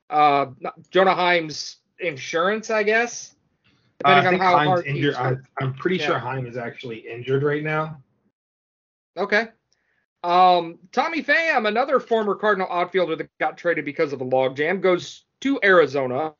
[0.09, 0.47] uh,
[0.91, 3.35] Jonah Heim's insurance, I guess.
[4.03, 5.15] Uh, I Depending think on how Heim's hard injured.
[5.15, 5.45] I, hurt.
[5.61, 8.01] I'm pretty sure Heim is actually injured right now.
[9.17, 9.47] Okay.
[10.23, 15.25] Um, Tommy Pham, another former Cardinal outfielder that got traded because of a logjam, goes
[15.41, 16.33] to Arizona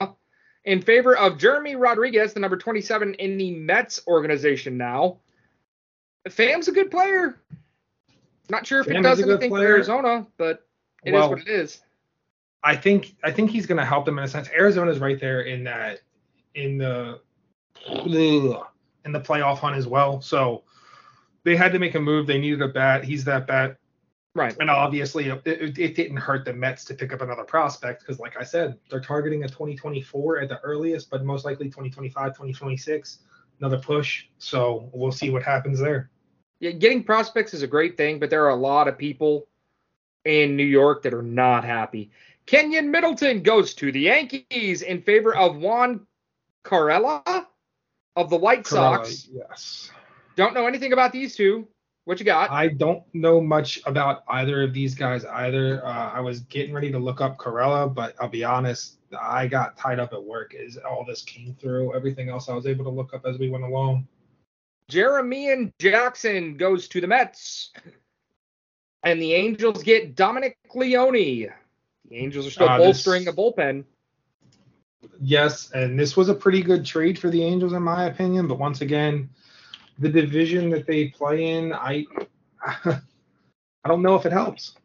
[0.66, 5.20] in favor of Jeremy Rodriguez, the number 27 in the Mets organization now.
[6.28, 7.40] Pham's a good player.
[8.50, 9.60] Not sure if it is does anything for.
[9.60, 10.66] Arizona, but
[11.04, 11.82] it is Well, what it is.
[12.66, 14.50] I think I think he's going to help them in a sense.
[14.50, 16.02] Arizona's right there in that
[16.56, 17.20] in the
[19.06, 20.20] in the playoff hunt as well.
[20.20, 20.64] So
[21.44, 22.26] they had to make a move.
[22.26, 23.04] They needed a bat.
[23.04, 23.78] He's that bat.
[24.34, 24.56] Right.
[24.60, 28.20] And obviously, it, it, it didn't hurt the Mets to pick up another prospect because,
[28.20, 33.20] like I said, they're targeting a 2024 at the earliest, but most likely 2025, 2026,
[33.62, 34.26] another push.
[34.40, 36.10] So we'll see what happens there.
[36.60, 39.48] Yeah, getting prospects is a great thing, but there are a lot of people
[40.26, 42.12] in New York that are not happy.
[42.48, 46.06] Keynan Middleton goes to the Yankees in favor of Juan
[46.64, 47.48] Carela
[48.16, 49.10] of the White Sox.
[49.10, 49.92] Corella, yes.
[50.36, 51.68] Don't know anything about these two.
[52.06, 52.52] What you got?
[52.52, 55.84] I don't know much about either of these guys either.
[55.84, 59.76] Uh, I was getting ready to look up Corella, but I'll be honest, I got
[59.76, 61.96] tied up at work as all this came through.
[61.96, 64.08] Everything else I was able to look up as we went along.
[64.88, 67.72] Jeremy and Jackson goes to the Mets.
[69.02, 71.52] And the Angels get Dominic Leone.
[72.10, 73.86] The Angels are still Uh, this- bolstering the bullpen.
[75.22, 78.60] Yes, and this was a pretty good trade for the Angels in my opinion, but
[78.60, 79.30] once again,
[80.00, 82.06] the division that they play in, I
[82.66, 84.76] I don't know if it helps.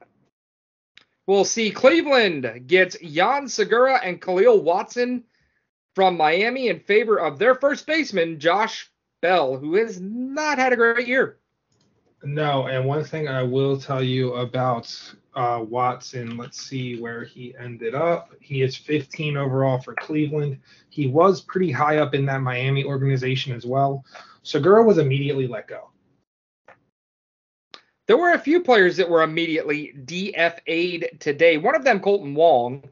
[1.27, 5.25] We'll see Cleveland gets Jean Segura and Kahlil Watson
[5.95, 8.91] from Miami in favor of their first baseman, Josh
[9.23, 11.40] Bell, who has not had a great year.
[12.23, 14.93] No, and one thing I will tell you about
[15.35, 18.31] uh, Watson, let's see where he ended up.
[18.41, 20.59] He is 15 overall for Cleveland.
[20.91, 24.05] He was pretty high up in that Miami organization as well.
[24.43, 25.91] Segura was immediately let go.
[28.07, 31.57] There were a few players that were immediately DFA'd today.
[31.57, 32.85] One of them, Kolten Wong,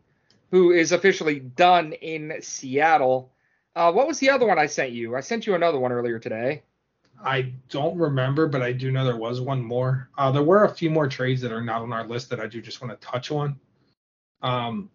[0.50, 3.32] who is officially done in Seattle.
[3.74, 5.16] Uh, what was the other one I sent you?
[5.16, 6.62] I sent you another one earlier today.
[7.24, 10.08] I don't remember, but I do know there was one more.
[10.16, 12.46] Uh, there were a few more trades that are not on our list that I
[12.46, 13.58] do just want to touch on.
[14.42, 14.90] Um,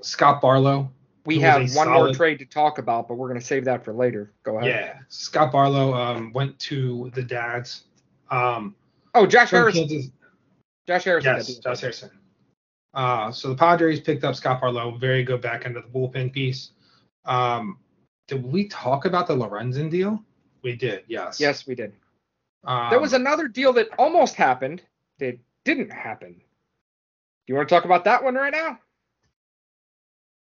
[0.00, 0.90] Scott Barlow.
[1.24, 3.84] We have one a more trade to talk about, but we're going to save that
[3.84, 4.32] for later.
[4.44, 4.70] Go ahead.
[4.70, 7.84] Yeah, Scott Barlow um, went to the Dads.
[8.30, 8.76] Um,
[9.16, 9.88] Oh, Josh Harrison.
[9.88, 10.10] Kansas,
[10.86, 11.34] Josh Harrison.
[11.36, 12.10] Yes, Josh Harrison.
[12.92, 16.30] Uh, so the Padres picked up Scott Barlow, very good back end of the bullpen
[16.30, 16.72] piece.
[17.24, 17.78] Um,
[18.28, 20.22] did we talk about the Lorenzen deal?
[20.66, 21.38] We did, yes.
[21.38, 21.92] Yes, we did.
[22.64, 24.82] Um, There was another deal that almost happened
[25.20, 26.32] that didn't happen.
[26.32, 26.42] Do
[27.46, 28.80] you want to talk about that one right now?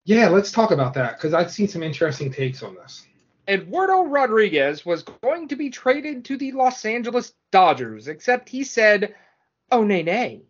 [0.07, 0.31] yeah.
[0.31, 3.07] Let's talk about that because I've seen some interesting takes on this.
[3.47, 9.14] Eduardo Rodriguez was going to be traded to the Los Angeles Dodgers, except he said,
[9.71, 10.40] oh, nay, nay.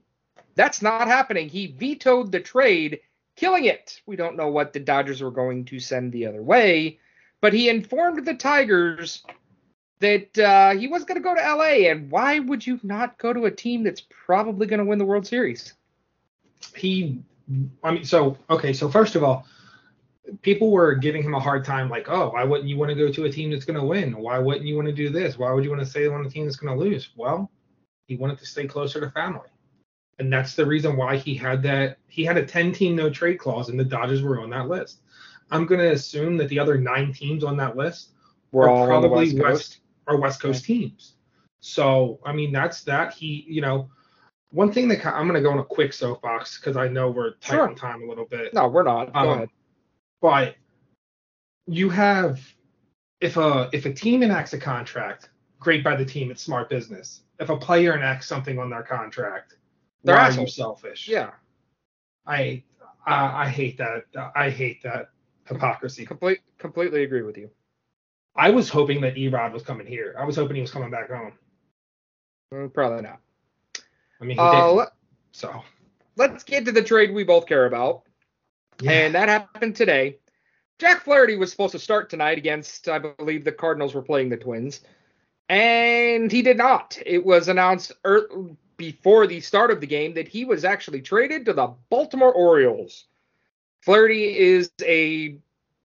[0.55, 1.49] That's not happening.
[1.49, 3.01] He vetoed the trade,
[3.35, 4.01] killing it.
[4.07, 7.01] We don't know what the Dodgers were going to send the other way,
[7.41, 9.25] but he informed the Tigers
[10.01, 11.91] that uh, he was going to go to LA.
[11.91, 15.05] And why would you not go to a team that's probably going to win the
[15.05, 15.75] World Series?
[16.75, 17.21] He,
[17.83, 18.73] I mean, so okay.
[18.73, 19.47] So first of all,
[20.43, 23.11] people were giving him a hard time, like, oh, why wouldn't you want to go
[23.11, 24.17] to a team that's going to win?
[24.17, 25.39] Why wouldn't you want to do this?
[25.39, 27.11] Why would you want to stay on a team that's going to lose?
[27.17, 27.51] Well,
[28.07, 29.49] he wanted to stay closer to family.
[30.19, 31.99] And that's the reason why he had that.
[32.09, 35.01] He had a 10 team no trade clause, and the Dodgers were on that list.
[35.51, 38.11] I'm going to assume that the other nine teams on that list
[38.51, 39.81] were are all on the probably West Coast.
[40.09, 41.15] Are West Coast teams.
[41.61, 43.13] So, I mean, that's that.
[43.15, 43.91] He, you know,
[44.51, 47.33] one thing that I'm going to go on a quick soapbox because I know we're
[47.35, 47.69] tight Sure.
[47.69, 48.55] on time a little bit.
[48.55, 49.13] No, we're not.
[49.13, 49.49] Go Um, ahead.
[50.21, 50.57] But
[51.67, 52.41] you have
[53.21, 55.29] if a if a team enacts a contract,
[55.61, 57.23] great by the team, it's smart business.
[57.39, 59.57] If a player enacts something on their contract,
[60.05, 60.55] They're why assholes.
[60.57, 61.09] selfish?
[61.09, 61.31] Yeah.
[62.27, 62.63] I
[63.07, 64.05] I, I hate that.
[64.35, 65.11] I hate that
[65.47, 66.05] hypocrisy.
[66.07, 67.51] Complete, completely agree with you.
[68.39, 70.15] I was hoping that Erod was coming here.
[70.19, 71.33] I was hoping he was coming back home.
[72.55, 73.21] Mm, Probably not.
[74.21, 74.89] I mean, he Uh, didn't.
[75.33, 75.63] So
[76.17, 78.05] let's get to the trade we both care about.
[78.87, 80.19] And that happened today.
[80.79, 84.37] Jack Flaherty was supposed to start tonight against, I believe, the Cardinals were playing the
[84.37, 84.83] Twins.
[85.49, 86.97] And he did not.
[87.05, 88.29] It was announced er-
[88.77, 93.07] before the start of the game that he was actually traded to the Baltimore Orioles.
[93.83, 95.39] Flaherty is a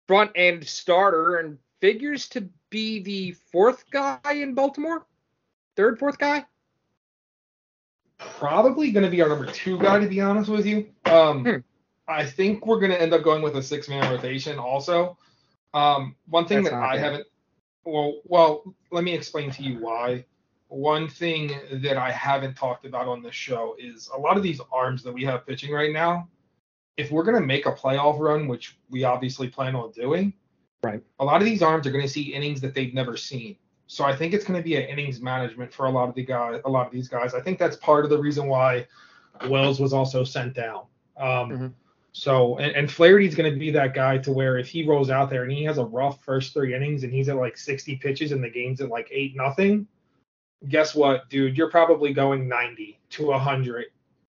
[0.06, 5.04] front end starter and figures to be the fourth guy in Baltimore.
[5.76, 6.46] Third, fourth guy?
[8.18, 10.88] probably going to be our number two guy, to be honest with you.
[11.04, 11.56] Um, Hmm.
[12.08, 15.18] I think we're going to end up going with a six man rotation also.
[15.74, 17.26] Um, one thing That's that I haven't,
[17.84, 20.24] well, well, let me explain to you why.
[20.68, 24.60] One thing that I haven't talked about on this show is a lot of these
[24.72, 26.28] arms that we have pitching right now.
[26.96, 30.32] If we're going to make a playoff run, which we obviously plan on doing,
[30.84, 31.02] Right.
[31.20, 33.56] a lot of these arms are going to see innings that they've never seen.
[33.86, 36.24] So I think it's going to be an innings management for a lot of the
[36.24, 37.34] guys, a lot of these guys.
[37.34, 38.86] I think that's part of the reason why
[39.48, 40.84] Wells was also sent down.
[41.16, 41.72] Um, Mhm.
[42.12, 45.30] So and, and Flaherty's going to be that guy to where if he rolls out
[45.30, 48.30] there and he has a rough first three innings and he's at like 60 pitches
[48.30, 49.86] and the game's at like eight nothing,
[50.68, 51.56] guess what, dude?
[51.58, 53.86] You're probably going 90 to 100,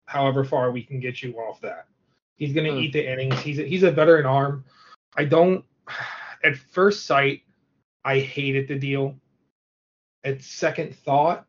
[0.08, 1.86] however far we can get you off that.
[2.36, 2.80] He's going to Hmm.
[2.80, 3.40] eat the innings.
[3.40, 4.64] He's a, he's a veteran arm.
[5.16, 5.64] I don't.
[6.44, 7.42] At first sight,
[8.06, 9.16] I hated the deal.
[10.24, 11.46] At second thought,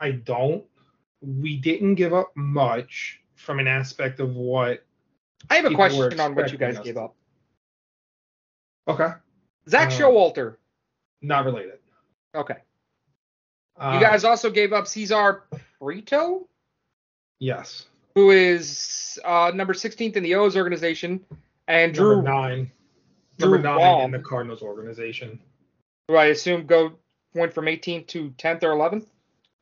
[0.00, 0.64] I don't.
[1.20, 4.84] We didn't give up much from an aspect of what.
[5.50, 7.14] I have a question on what you guys expecting gave up.
[8.88, 9.08] Okay,
[9.68, 10.56] Zach Uh, Showalter.
[11.22, 11.78] not related.
[12.34, 12.56] Okay.
[13.76, 15.44] Uh, You guys also gave up Cesar
[15.80, 16.46] Prieto,
[17.40, 17.86] Yes.
[18.14, 21.24] who is uh, number 16th in the O's organization,
[21.66, 22.72] and Drew, number nine.
[23.38, 25.38] Drew number nine in the Cardinals organization.
[26.08, 26.92] who I assume go
[27.34, 29.06] went from 18th to 10th or 11th.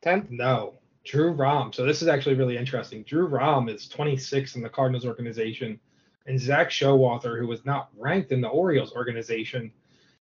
[0.04, 0.30] 10th.
[0.30, 1.72] No, Drew Rom.
[1.72, 3.02] So this is actually really interesting.
[3.02, 5.78] Drew Rom is 26 in the Cardinals organization,
[6.26, 9.72] and Zach Showalter, who was not ranked in the Orioles organization,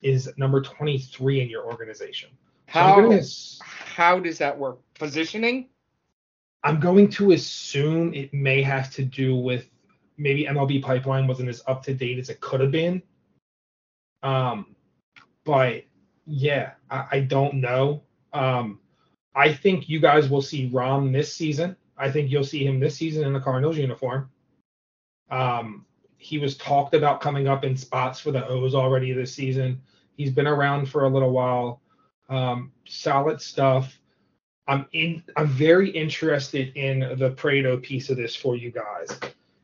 [0.01, 2.29] is number 23 in your organization.
[2.67, 3.21] So How gonna
[3.59, 4.79] how does that work?
[4.95, 5.69] Positioning?
[6.63, 9.69] I'm going to assume it may have to do with
[10.17, 13.01] maybe MLB pipeline wasn't as up to date as it could have been.
[14.23, 14.75] Um,
[15.45, 15.83] but
[16.25, 18.03] yeah, I, I don't know.
[18.33, 18.79] Um,
[19.35, 21.75] I think you guys will see Rom this season.
[21.97, 24.29] I think you'll see him this season in the Cardinals uniform.
[25.29, 25.85] Um,
[26.17, 29.81] he was talked about coming up in spots for the O's already this season.
[30.15, 31.81] He's been around for a little while.
[32.29, 33.99] Um, solid stuff.
[34.67, 35.23] I'm in.
[35.37, 39.07] I'm very interested in the Prado piece of this for you guys.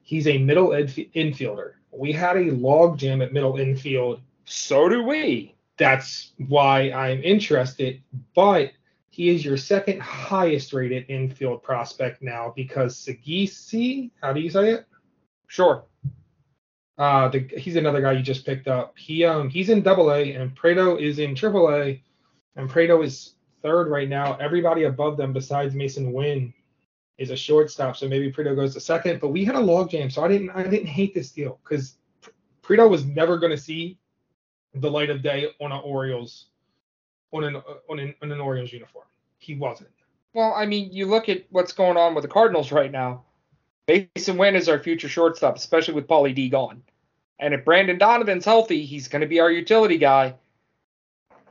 [0.04, 1.74] He's a middle inf- infielder.
[1.92, 4.22] We had a log jam at middle infield.
[4.46, 5.56] So do we.
[5.78, 8.02] That's why I'm interested.
[8.36, 8.72] But
[9.10, 14.72] he is your second highest rated infield prospect now because Saggese, how do you say
[14.72, 14.88] it?
[15.48, 15.84] Sure.
[16.98, 18.98] Uh, the, he's another guy you just picked up.
[18.98, 22.02] He um he's in Double A and Prado is in Triple A,
[22.56, 24.36] and Prado is third right now.
[24.38, 26.54] Everybody above them besides Masyn Winn
[27.18, 29.22] is a shortstop, so maybe Prado goes to second.
[29.22, 31.98] But we had a log jam, so I didn't I didn't hate this deal because
[32.62, 34.00] Prado was never going to see
[34.76, 36.46] the light of day on an Orioles
[37.32, 37.56] on an
[37.90, 39.06] on an, on an Orioles uniform.
[39.40, 39.90] He wasn't.
[40.34, 43.24] Well, I mean, you look at what's going on with the Cardinals right now.
[43.88, 46.82] Masyn Winn is our future shortstop, especially with Paulie D gone.
[47.40, 50.36] And if Brendan Donovan's healthy, he's going to be our utility guy.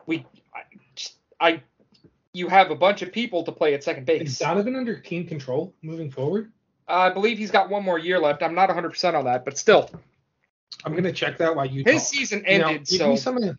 [0.06, 0.60] We, I,
[0.94, 1.62] just- I,
[2.32, 4.30] you have a bunch of people to play at second base.
[4.30, 4.38] Is.
[4.38, 6.50] Donovan under team control moving forward?
[6.88, 8.42] I believe he's got one more year left.
[8.42, 9.90] I'm not 100% on that, but still,
[10.84, 12.12] I'm gonna check that while you his talk.
[12.12, 12.88] season You know, ended.
[12.88, 13.58] so some of the-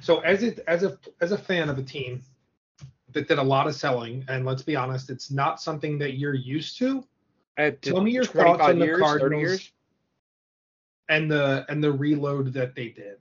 [0.00, 2.22] so as it as a as a fan of a team
[3.12, 6.34] that did a lot of selling, and let's be honest, it's not something that you're
[6.34, 7.04] used to.
[7.56, 9.72] at Tell me your thoughts 25 on the years, Cardinals years.
[11.08, 13.18] and the and the reload that they did.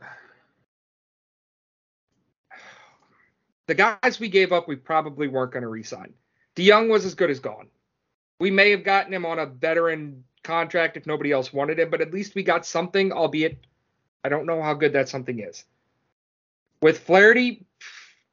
[3.68, 6.14] the guys we gave up, we probably weren't going to re-sign.
[6.56, 7.68] DeJong was as good as gone.
[8.40, 12.02] We may have gotten him on a veteran contract if nobody else wanted him, but
[12.02, 13.58] at least we got something, albeit
[14.24, 15.64] I don't know how good that something is.
[16.82, 17.66] With Flaherty,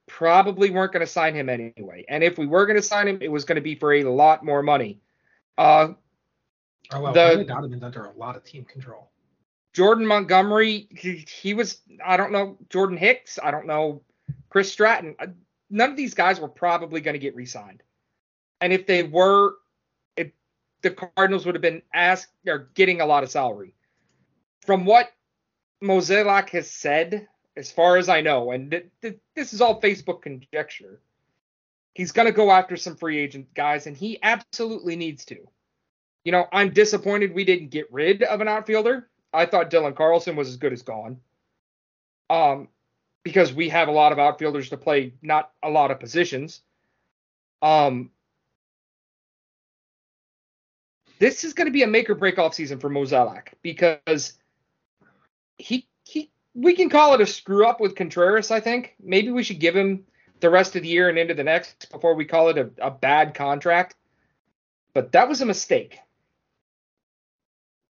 [0.07, 2.05] probably weren't going to sign him anyway.
[2.09, 4.05] And if we were going to sign him, it was going to be for a
[4.05, 5.01] lot more money.
[5.57, 5.95] Uh,
[6.93, 9.11] Oh well, The- Donovan's under a lot of team control.
[9.73, 14.03] Jordan Montgomery, he, he was, I don't know, Jordan Hicks, I don't know,
[14.49, 15.15] Chris Stratton.
[15.19, 15.29] Uh,
[15.73, 17.85] None of these guys were probably going to get re signed.
[18.61, 19.55] And if they were,
[20.83, 23.75] the Cardinals would have been asked or getting a lot of salary.
[24.67, 25.11] From what
[25.83, 27.27] Mozeliak has said,
[27.57, 31.01] as far as I know, and th- th- this is all Facebook conjecture,
[31.95, 35.37] he's going to go after some free agent guys, and he absolutely needs to.
[36.25, 39.09] You know, I'm disappointed we didn't get rid of an outfielder.
[39.33, 41.19] I thought Dylan Carlson was as good as gone.
[42.29, 42.69] Um,
[43.23, 46.63] because we have a lot of outfielders to play not a lot of positions.
[47.63, 48.11] Um,
[51.21, 54.33] this is going to be a make or break off season for Mozeliak because
[55.59, 58.51] he he we can call it a screw up with Contreras.
[58.51, 60.05] I think maybe we should give him
[60.41, 62.91] the rest of the year and into the next before we call it a, a
[62.91, 63.95] bad contract.
[64.95, 65.99] But that was a mistake,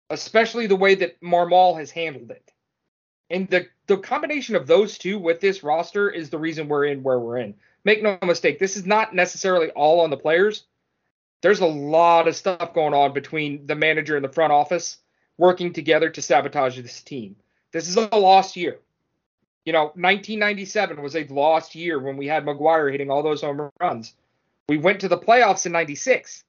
[0.10, 2.52] especially the way that Marmol has handled it.
[3.30, 7.04] And the the combination of those two with this roster is the reason we're in
[7.04, 7.56] where we're in.
[7.84, 10.64] Make no mistake, this is not necessarily all on the players.
[11.42, 14.98] There's a lot of stuff going on between the manager and the front office
[15.38, 17.36] working together to sabotage this team.
[17.72, 18.80] This is a lost year.
[19.66, 23.70] You know, 1997 was a lost year when we had McGwire hitting all those home
[23.80, 24.14] runs.
[24.70, 26.44] We went to the playoffs in 96.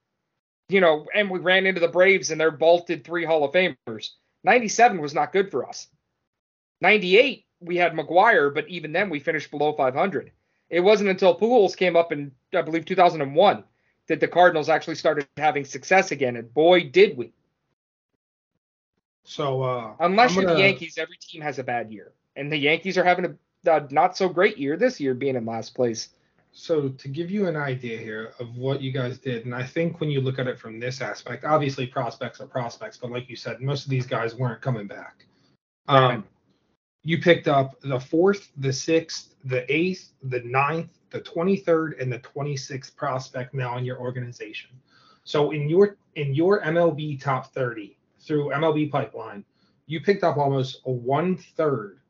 [0.70, 4.11] You know, and we ran into the Braves and their bolted three Hall of Famers.
[4.45, 5.89] 97 was not good for us.
[6.80, 10.30] 98, we had McGwire, but even then we finished below 500.
[10.70, 13.64] It wasn't until Pujols came up in, I believe, 2001
[14.09, 17.32] that the Cardinals actually started having success again, and boy, did we.
[19.24, 22.56] So, uh, unless I'm you're the Yankees, every team has a bad year, and the
[22.56, 26.09] Yankees are having a, a not so great year this year, being in last place.
[26.52, 30.00] So to give you an idea here of what you guys did, and I think
[30.00, 33.36] when you look at it from this aspect, obviously prospects are prospects, but like you
[33.36, 35.26] said, most of these guys weren't coming back.
[35.86, 36.24] Um,
[37.04, 42.18] you picked up the fourth, the sixth, the eighth, the ninth, the 23rd, and the
[42.20, 44.70] 26th prospect now in your organization.
[45.24, 49.44] So in your in your MLB top 30 through MLB pipeline,
[49.86, 52.00] you picked up almost a one third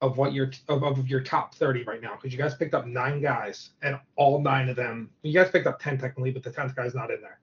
[0.00, 2.86] of what your of, of your top 30 right now because you guys picked up
[2.86, 6.50] nine guys and all nine of them you guys picked up 10 technically but the
[6.50, 7.38] 10th guy's not in there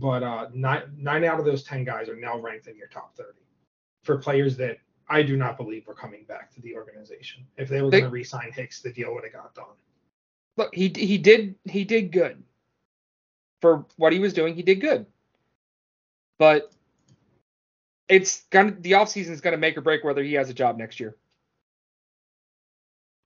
[0.00, 3.14] but uh nine nine out of those 10 guys are now ranked in your top
[3.16, 3.28] 30
[4.02, 4.78] for players that
[5.10, 7.44] I do not believe were coming back to the organization.
[7.56, 9.74] If they were going to re-sign Hicks, the deal would have got done.
[10.56, 12.42] Look, he he did he did good
[13.60, 14.54] for what he was doing.
[14.54, 15.06] He did good,
[16.38, 16.70] but
[18.08, 21.00] it's gonna the offseason is gonna make or break whether he has a job next
[21.00, 21.16] year.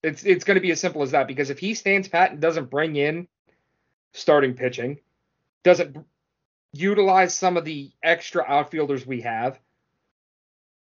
[0.03, 2.71] It's it's gonna be as simple as that because if he stands pat and doesn't
[2.71, 3.27] bring in
[4.13, 5.01] starting pitching,
[5.65, 5.97] doesn't
[6.73, 9.59] utilize some of the extra outfielders we have,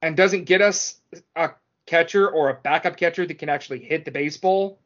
[0.01, 0.99] and doesn't get us
[1.35, 1.51] a
[1.85, 4.79] catcher or a backup catcher that can actually hit the baseball,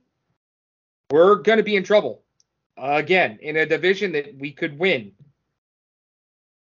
[1.11, 2.21] we're going to be in trouble
[2.77, 5.11] again in a division that we could win.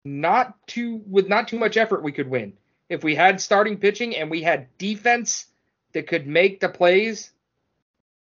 [0.05, 2.53] Not too with not too much effort, we could win
[2.89, 5.45] if we had starting pitching and we had defense
[5.93, 7.31] that could make the plays.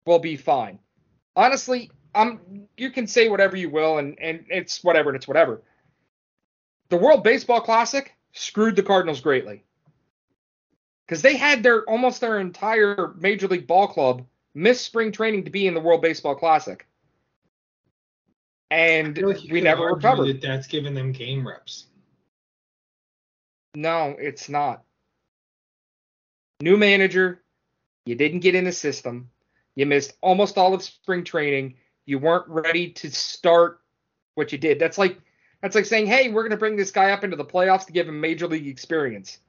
[0.06, 0.80] We'll be fine.
[1.36, 2.68] Honestly, I'm.
[2.78, 5.62] You can say whatever you will, and and it's whatever, and it's whatever.
[6.90, 9.64] The World Baseball Classic screwed the Cardinals greatly
[11.06, 15.52] because they had their almost their entire Major League Ball club miss spring training to
[15.52, 16.86] be in the World Baseball Classic,
[18.70, 20.28] and like we never recovered.
[20.28, 21.88] That that's giving them game reps.
[23.76, 24.84] No, it's not.
[26.62, 27.42] New manager,
[28.06, 29.30] you didn't get in the system.
[29.76, 31.76] You missed almost all of spring training.
[32.06, 33.80] You weren't ready to start
[34.36, 34.80] what you did.
[34.80, 35.18] That's like
[35.62, 37.94] that's like saying, "Hey, we're going to bring this guy up into the playoffs to
[37.94, 39.40] give him major league experience."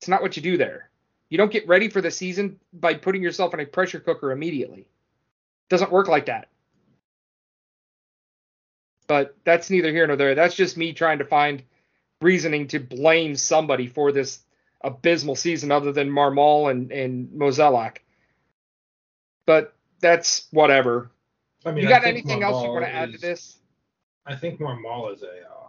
[0.00, 0.90] It's not what you do there.
[1.34, 4.86] You don't get ready for the season by putting yourself in a pressure cooker immediately.
[5.68, 6.46] doesn't work like that.
[9.08, 10.36] But that's neither here nor there.
[10.36, 11.64] That's just me trying to find
[12.20, 14.44] reasoning to blame somebody for this
[14.80, 17.96] abysmal season other than Marmol and, and Mozeliak.
[19.44, 21.10] But that's whatever.
[21.66, 23.56] I mean, you got anything else you want to add to this?
[24.24, 25.68] I think Marmol is a uh,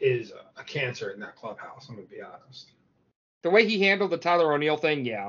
[0.00, 1.88] is a cancer in that clubhouse.
[1.88, 2.72] I'm gonna be honest.
[3.44, 5.28] The way he handled the Tyler O'Neill thing, yeah.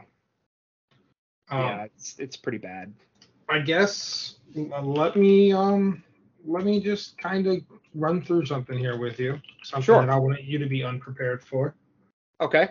[1.50, 2.94] Um, yeah, it's it's pretty bad.
[3.50, 6.02] I guess uh, let me um
[6.46, 7.58] let me just kind of
[7.94, 9.40] run through something here with you.
[9.64, 10.00] Something Sure.
[10.02, 11.76] that I want you to be unprepared for.
[12.40, 12.70] Okay.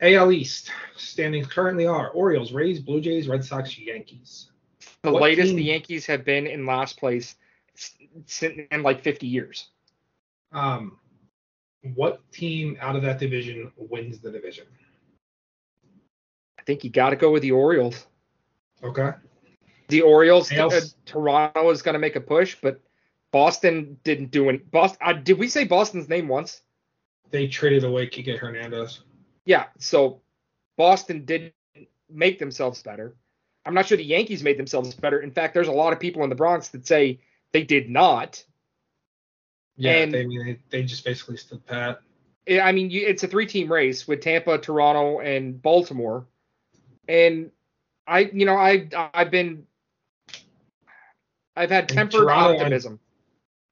[0.00, 4.50] AL East standings currently are Orioles, Rays, Blue Jays, Red Sox, Yankees.
[5.02, 7.34] The What latest team- the Yankees have been in last place
[8.40, 9.70] in like 50 years.
[10.52, 10.98] Um,
[11.94, 14.66] what team out of that division wins the division?
[16.58, 18.06] I think you got to go with the Orioles.
[18.82, 19.10] Okay.
[19.88, 22.80] The Orioles, uh, Toronto is going to make a push, but
[23.32, 24.70] Boston didn't do it.
[24.70, 24.98] Boston.
[25.04, 26.62] Uh, did we say Boston's name once?
[27.30, 29.00] They traded away Kike Hernandez.
[29.44, 29.64] Yeah.
[29.78, 30.20] So
[30.76, 31.54] Boston didn't
[32.08, 33.16] make themselves better.
[33.64, 35.20] I'm not sure the Yankees made themselves better.
[35.20, 37.20] In fact, there's a lot of people in the Bronx that say
[37.52, 38.44] they did not.
[39.76, 42.00] Yeah, And- they, I mean, they, they just basically stood pat.
[42.48, 46.26] I I mean, you, it's a three-team race with Tampa, Toronto, and Baltimore.
[47.08, 47.50] And
[48.06, 49.66] I, you know, I I've been
[51.56, 53.00] I've had tempered Toronto- optimism.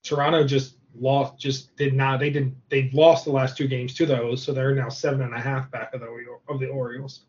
[0.03, 2.21] Toronto just lost, just did not.
[2.21, 2.55] They did.
[2.69, 5.71] They've lost the last two games to those, so they're now seven and a half
[5.71, 6.07] back of the
[6.49, 7.23] of the Orioles,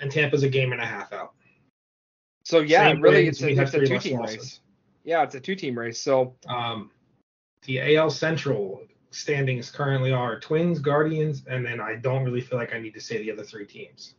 [0.00, 1.32] and Tampa's a game and a half out.
[2.44, 4.60] So yeah, Same really, it's a, it's a two-team race.
[5.04, 6.00] Yeah, it's a two-team race.
[6.00, 6.90] So Um,
[7.64, 12.74] the AL Central standings currently are Twins, Guardians, and then I don't really feel like
[12.74, 14.14] I need to say the other three teams.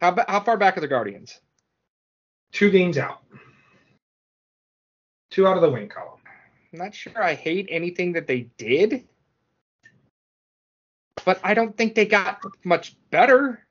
[0.00, 1.40] how how far back are the Guardians?
[2.52, 3.22] Two games out.
[5.30, 6.20] Two out of the win column.
[6.72, 9.06] I'm not sure I hate anything that they did,
[11.24, 13.66] but I don't think they got much better.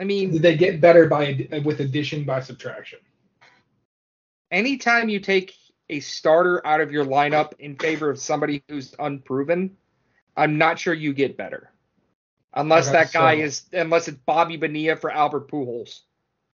[0.00, 2.98] I mean, Did they get better by with addition by subtraction?
[4.50, 5.52] anytime you take
[5.88, 9.76] a starter out of your lineup in favor of somebody who's unproven,
[10.36, 11.70] I'm not sure you get better.
[12.54, 16.00] Unless that guy so- is, unless it's Bobby Bonilla for Albert Pujols.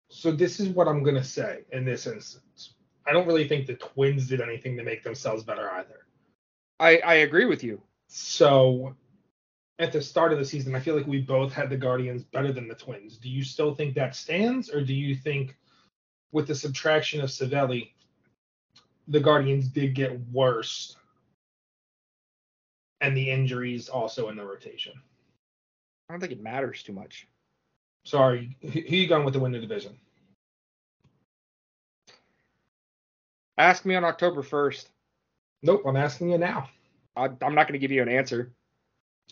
[0.09, 2.73] So this is what I'm gonna say in this instance.
[3.07, 6.05] I don't really think the Twins did anything to make themselves better either.
[6.79, 7.81] I, I agree with you.
[8.07, 8.95] So
[9.79, 12.51] at the start of the season, I feel like we both had the Guardians better
[12.51, 13.17] than the Twins.
[13.17, 15.55] Do you still think that stands, or do you think
[16.31, 17.91] with the subtraction of Civale,
[19.07, 20.97] the Guardians did get worse,
[23.01, 24.93] and the injuries also in the rotation?
[26.09, 27.27] I don't think it matters too much.
[28.05, 29.97] Sorry, who you going with to win the division?
[33.57, 34.85] Ask me on October 1st.
[35.63, 36.69] Nope, I'm asking you now.
[37.15, 38.53] I, I'm not going to give you an answer.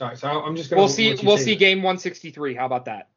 [0.02, 0.82] All right, so I'm just gonna.
[0.82, 1.16] We'll see.
[1.22, 2.56] We'll see game 163.
[2.56, 3.10] How about that?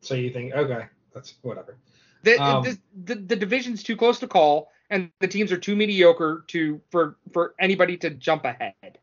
[0.00, 1.76] So you think okay, that's whatever.
[2.24, 5.76] The, Um, the, the the division's too close to call, and the teams are too
[5.76, 8.98] mediocre to for for anybody to jump ahead.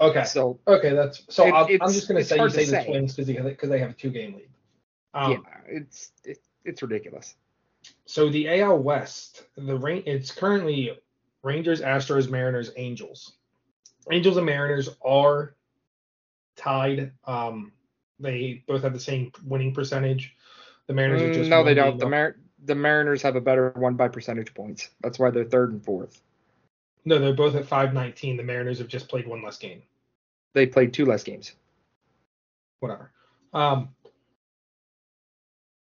[0.00, 1.46] Okay, So okay, that's so.
[1.46, 2.86] It- I'll, I'm just gonna say you say the say.
[2.86, 4.48] Twins because they because they have a two game lead.
[5.14, 5.38] Um, yeah,
[5.68, 7.34] it's it, it's ridiculous.
[8.06, 10.98] So the AL West, the rain, it's currently
[11.42, 13.32] Rangers, Astros, Mariners, Angels.
[14.10, 15.54] Angels and Mariners are
[16.56, 17.12] tied.
[17.24, 17.72] Um,
[18.20, 20.34] they both have the same winning percentage.
[20.88, 21.98] The Mariners are Mm, just no, they don't.
[21.98, 24.88] The Mar- the Mariners have a better one by percentage points.
[25.02, 26.20] That's why they're third and fourth.
[27.04, 28.36] no, they're both at 519.
[28.36, 29.82] The Mariners have just played one less game.
[30.54, 31.52] They played two less games.
[32.80, 33.12] Whatever.
[33.54, 33.94] Um,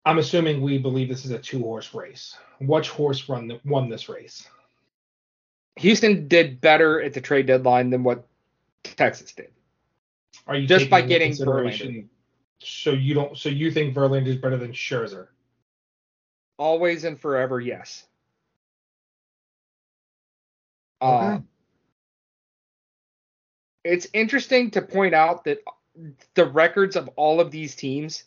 [0.06, 2.38] I'm assuming we believe this is a two horse race.
[2.60, 4.48] Which horse run won this race?
[5.78, 8.28] Houston did better at the trade deadline than what
[8.84, 9.50] Texas did.
[10.48, 12.10] Are you Just by getting consideration-
[12.60, 13.38] So you don't.
[13.38, 15.28] So you think Verlander is better than Scherzer?
[16.58, 18.06] Always and forever, yes.
[21.02, 21.36] Okay.
[21.36, 21.40] Uh,
[23.84, 25.60] it's interesting to point out that
[26.34, 28.24] the records of all of these teams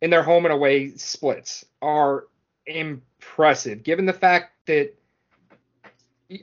[0.00, 2.26] in their home and away splits are
[2.66, 4.94] impressive, given the fact that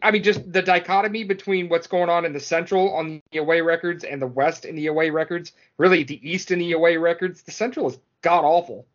[0.02, 3.62] I mean, just the dichotomy between what's going on in the Central on the away
[3.62, 7.44] records and the West in the away records, really the East in the away records.
[7.44, 8.88] The Central is god awful.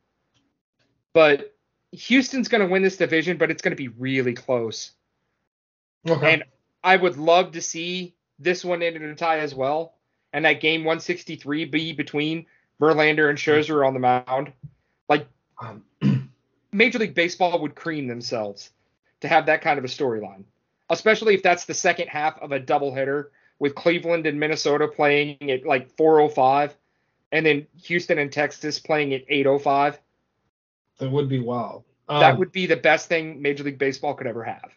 [1.13, 1.55] But
[1.93, 4.93] Houston's going to win this division, but it's going to be really close.
[6.09, 6.35] Okay.
[6.35, 6.45] And
[6.83, 9.95] I would love to see this one end in a tie as well,
[10.33, 12.47] and that game 163 be between
[12.81, 14.53] Verlander and Scherzer on the mound.
[15.09, 15.27] Like
[15.61, 15.85] Um,
[16.73, 18.71] Major League Baseball would cream themselves
[19.21, 20.45] to have that kind of a storyline,
[20.91, 23.27] especially if that's the second half of a doubleheader
[23.59, 26.73] with Cleveland and Minnesota playing at like 4:05,
[27.33, 29.99] and then Houston and Texas playing at 8:05.
[30.99, 31.85] that would be wild.
[32.09, 34.73] Um, that would be the best thing Major League Baseball could ever have.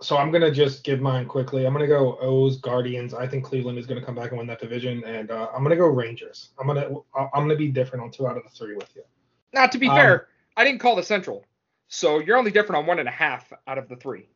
[0.00, 1.66] So I'm gonna just give mine quickly.
[1.66, 3.14] I'm gonna go O's Guardians.
[3.14, 5.76] I think Cleveland is gonna come back and win that division, and uh, I'm gonna
[5.76, 6.50] go Rangers.
[6.58, 9.02] I'm gonna I'm gonna be different on two out of the three with you.
[9.52, 11.44] Now, to be Um, fair, I didn't call the Central,
[11.88, 14.28] so you're only different on one and a half out of the three.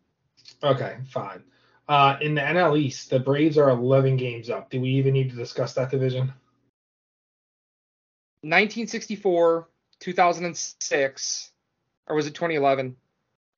[0.63, 1.43] Okay, fine.
[1.89, 4.71] Uh, in the NL East, the Braves are 11 games up.
[4.71, 6.33] Do we even need to discuss that division?
[8.43, 9.69] 1964,
[10.01, 11.51] 2006,
[12.09, 12.97] or was it 2011,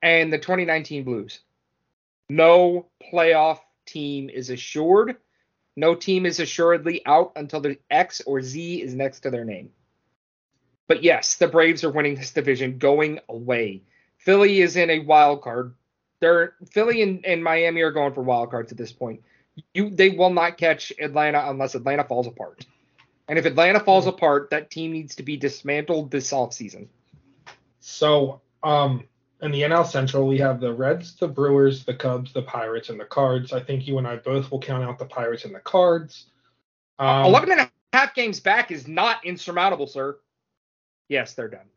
[0.03, 1.41] and the 2019 Blues.
[2.29, 5.17] No playoff team is assured.
[5.77, 9.71] No team is assuredly out until the X or Z is next to their name.
[10.87, 13.83] But yes, the Braves are winning this division going away.
[14.19, 15.75] Philly is in a wild card.
[16.21, 19.23] They're Philly and, and Miami are going for wild cards at this point.
[19.73, 22.65] You they will not catch Atlanta unless Atlanta falls apart.
[23.29, 26.89] And if Atlanta falls apart, that team needs to be dismantled this offseason.
[27.81, 29.05] So, um,
[29.41, 32.99] in the NL Central, we have the Reds, the Brewers, the Cubs, the Pirates, and
[32.99, 33.53] the Cards.
[33.53, 36.27] I think you and I both will count out the Pirates and the Cards.
[36.99, 40.19] Um, 11 and a half games back is not insurmountable, sir.
[41.09, 41.69] Yes, they're done.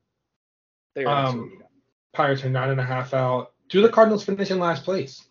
[0.96, 1.68] They are um, absolutely done.
[2.14, 3.54] Pirates are nine and a half out.
[3.70, 5.24] Do the Cardinals finish in last place?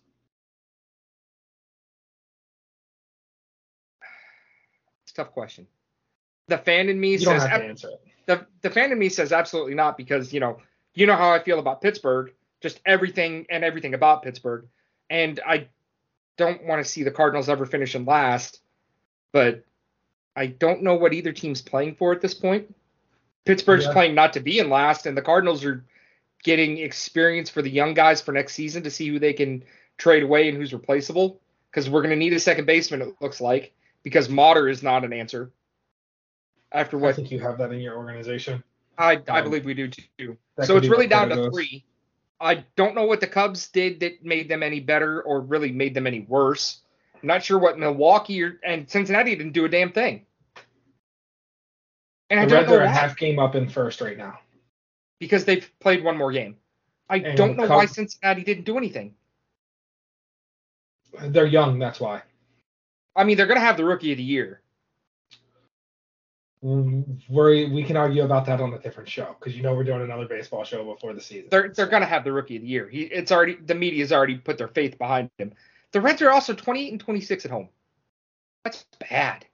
[5.04, 5.66] It's a tough question.
[6.48, 7.42] The fan in me you says
[8.26, 10.58] the the fan in me says absolutely not because you know
[10.94, 14.66] you know how I feel about Pittsburgh, just everything and everything about Pittsburgh,
[15.10, 15.68] and I
[16.36, 18.60] don't want to see the Cardinals ever finish in last,
[19.32, 19.64] but
[20.34, 22.74] I don't know what either team's playing for at this point.
[23.44, 23.92] Pittsburgh's yeah.
[23.92, 25.84] playing not to be in last, and the Cardinals are
[26.42, 29.64] getting experience for the young guys for next season to see who they can
[29.98, 31.40] trade away and who's replaceable.
[31.70, 35.04] Because we're going to need a second baseman, it looks like, because Motter is not
[35.04, 35.52] an answer.
[36.72, 37.10] After what?
[37.10, 38.62] I think you have that in your organization.
[38.96, 40.38] I, I um, believe we do too.
[40.62, 41.52] So it's really down to goes.
[41.52, 41.84] three.
[42.40, 45.94] I don't know what the Cubs did that made them any better or really made
[45.94, 46.80] them any worse.
[47.14, 50.24] I'm not sure what Milwaukee or, and Cincinnati didn't do a damn thing.
[52.30, 54.38] And the Reds are a half game up in first right now
[55.18, 56.56] because they've played one more game.
[57.08, 59.14] I and don't know Cubs, why Cincinnati didn't do anything.
[61.20, 62.22] They're young, that's why.
[63.14, 64.60] I mean, they're going to have the rookie of the year.
[66.60, 70.02] we we can argue about that on a different show because you know we're doing
[70.02, 71.48] another baseball show before the season.
[71.50, 72.88] They're they're going to have the rookie of the year.
[72.88, 75.52] He it's already the media's already put their faith behind him.
[75.92, 77.68] The Reds are also 28 and 26 at home.
[78.64, 79.46] That's bad.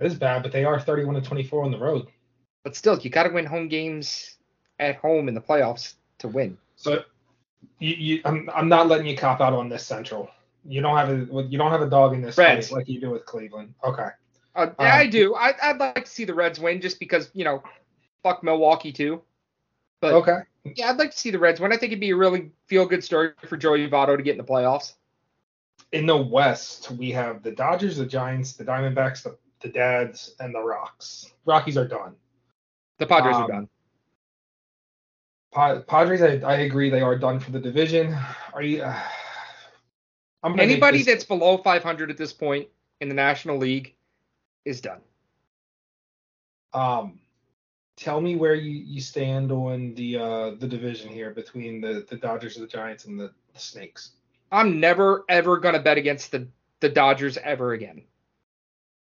[0.00, 2.06] It is bad, but they are 31 and 24 on the road.
[2.64, 4.35] But still, you got to win home games
[4.78, 6.56] at home in the playoffs to win.
[6.76, 7.02] So,
[7.78, 10.30] you, you, I'm, I'm not letting you cop out on this Central.
[10.68, 12.72] You don't have a you don't have a dog in this Reds.
[12.72, 13.74] like you do with Cleveland.
[13.84, 14.08] Okay.
[14.54, 15.34] Uh, yeah, um, I do.
[15.34, 17.62] I, I'd like to see the Reds win just because you know,
[18.22, 19.22] fuck Milwaukee too.
[20.00, 20.38] But okay.
[20.74, 21.72] Yeah, I'd like to see the Reds win.
[21.72, 24.38] I think it'd be a really feel good story for Joey Votto to get in
[24.38, 24.94] the playoffs.
[25.92, 30.52] In the West, we have the Dodgers, the Giants, the Diamondbacks, the, the Dads, and
[30.52, 31.32] the Rocks.
[31.44, 32.16] Rockies are done.
[32.98, 33.68] The Padres um, are done.
[35.56, 38.14] Padres, I, I, agree, they are done for the division.
[38.52, 38.82] Are you?
[38.82, 39.00] Uh,
[40.44, 42.68] Anybody that's below 500 at this point
[43.00, 43.94] in the National League
[44.66, 45.00] is done.
[46.74, 47.18] Um,
[47.96, 52.16] tell me where you, you stand on the uh, the division here between the the
[52.16, 54.10] Dodgers, the Giants, and the, the Snakes.
[54.52, 56.46] I'm never ever gonna bet against the
[56.80, 58.02] the Dodgers ever again,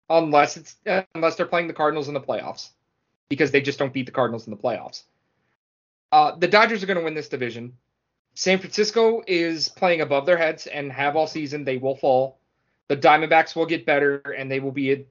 [0.09, 2.71] unless it's uh, unless they're playing the Cardinals in the playoffs,
[3.29, 5.03] because they just don't beat the Cardinals in the playoffs.
[6.11, 7.75] Uh, the Dodgers are going to win this division.
[8.35, 11.65] San Francisco is playing above their heads and have all season.
[11.65, 12.39] They will fall.
[12.89, 15.05] The Diamondbacks will get better and they will be a,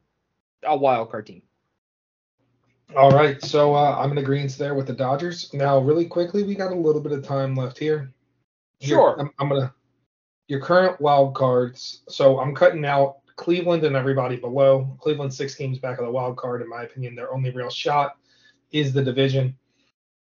[0.63, 1.41] a wild card team.
[2.95, 5.53] All right, so uh, I'm in agreement there with the Dodgers.
[5.53, 8.13] Now, really quickly, we got a little bit of time left here.
[8.79, 9.19] Sure.
[9.19, 9.73] I'm, I'm gonna
[10.47, 12.03] your current wild cards.
[12.07, 14.97] So I'm cutting out Cleveland and everybody below.
[14.99, 16.61] Cleveland six games back of the wild card.
[16.61, 18.17] In my opinion, their only real shot
[18.71, 19.57] is the division.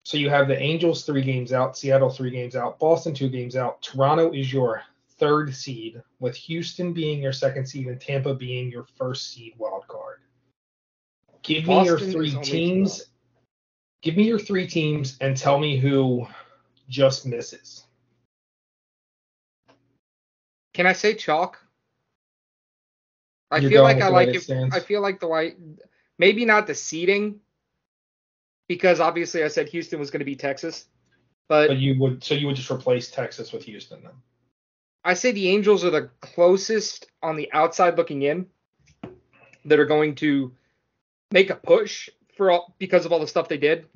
[0.04, 3.54] So you have the Angels three games out, Seattle three games out, Boston two games
[3.56, 3.80] out.
[3.82, 4.82] Toronto is your
[5.18, 9.86] third seed, with Houston being your second seed and Tampa being your first seed wild
[9.86, 10.18] card.
[11.42, 13.02] Give Boston me your three teams.
[14.00, 16.26] Give me your three teams and tell me who
[16.88, 17.84] just misses.
[20.74, 21.58] Can I say chalk?
[23.52, 24.50] I You're feel like I like it.
[24.72, 25.56] I feel like the white,
[26.18, 27.38] maybe not the seeding,
[28.68, 30.86] because obviously I said Houston was going to be Texas.
[31.48, 34.12] But, but you would so you would just replace Texas with Houston then.
[35.04, 38.46] I say the Angels are the closest on the outside looking in
[39.64, 40.52] that are going to
[41.32, 43.86] make a push for all, because of all the stuff they did.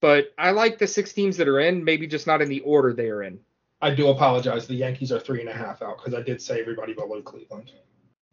[0.00, 2.92] But I like the six teams that are in, maybe just not in the order
[2.92, 3.40] they are in.
[3.80, 4.66] I do apologize.
[4.66, 7.72] The Yankees are three and a half out because I did say everybody below Cleveland.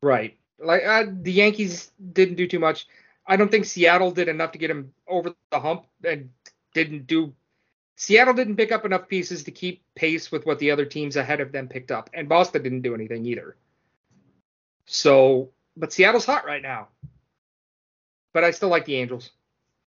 [0.03, 0.37] Right.
[0.59, 2.87] Like uh, the Yankees didn't do too much.
[3.25, 6.29] I don't think Seattle did enough to get him over the hump and
[6.73, 7.33] didn't do.
[7.95, 11.39] Seattle didn't pick up enough pieces to keep pace with what the other teams ahead
[11.39, 13.55] of them picked up, and Boston didn't do anything either.
[14.85, 16.87] So, but Seattle's hot right now.
[18.33, 19.31] But I still like the Angels.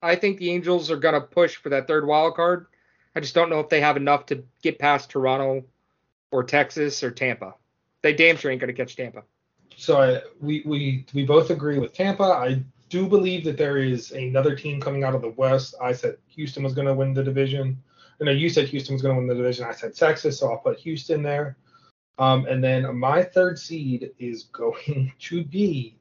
[0.01, 2.67] I think the Angels are going to push for that third wild card.
[3.15, 5.65] I just don't know if they have enough to get past Toronto
[6.31, 7.55] or Texas or Tampa.
[8.01, 9.23] They damn sure ain't going to catch Tampa.
[9.77, 12.23] So I, we we we both agree with Tampa.
[12.23, 15.75] I do believe that there is another team coming out of the West.
[15.81, 17.81] I said Houston was going to win the division.
[18.19, 19.65] Know you said Houston was going to win the division.
[19.65, 21.57] I said Texas, so I'll put Houston there.
[22.17, 25.97] Um, and then my third seed is going to be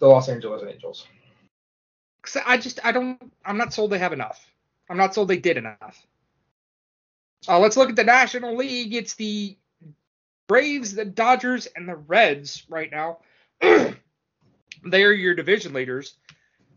[0.00, 1.06] the Los Angeles Angels.
[2.44, 4.44] I just I don't I'm not sold they have enough.
[4.88, 6.06] I'm not sold they did enough.
[7.48, 8.94] Uh, let's look at the National League.
[8.94, 9.56] It's the
[10.48, 13.18] Braves, the Dodgers, and the Reds right now.
[14.84, 16.14] they are your division leaders.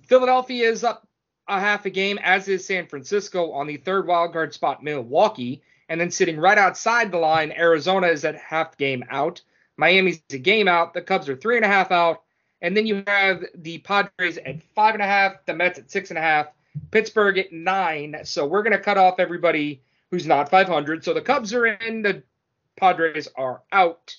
[0.08, 1.08] Philadelphia is up
[1.48, 5.62] a half a game, as is San Francisco on the third wild card spot, Milwaukee.
[5.90, 9.42] And then sitting right outside the line, Arizona is at half game out.
[9.78, 10.94] Miami's a game out.
[10.94, 12.24] The Cubs are three and a half out.
[12.62, 16.10] And then you have the Padres at five and a half, the Mets at six
[16.10, 16.48] and a half,
[16.90, 18.18] Pittsburgh at nine.
[18.24, 21.04] So we're going to cut off everybody who's not 500.
[21.04, 22.24] So the Cubs are in, the
[22.78, 24.16] Padres are out.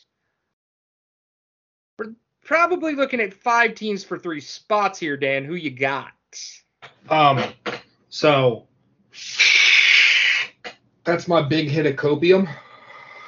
[2.46, 5.44] Probably looking at five teams for three spots here, Dan.
[5.44, 6.12] Who you got?
[7.10, 7.42] Um,
[8.08, 8.68] so
[11.02, 12.48] that's my big hit of copium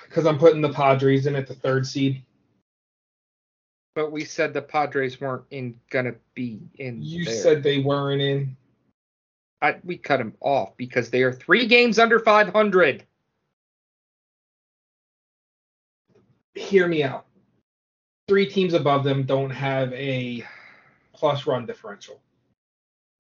[0.04, 2.22] because I'm putting the Padres in at the third seed.
[3.96, 7.02] But we said the Padres weren't in gonna be in.
[7.02, 7.34] You there.
[7.34, 8.56] said they weren't in.
[9.60, 13.04] I, we cut them off because they are three games under 500.
[16.54, 17.27] Hear me out.
[18.28, 20.44] Three teams above them don't have a
[21.14, 22.20] plus run differential.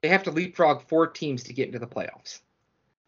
[0.02, 2.40] They have to leapfrog four teams to get into the playoffs.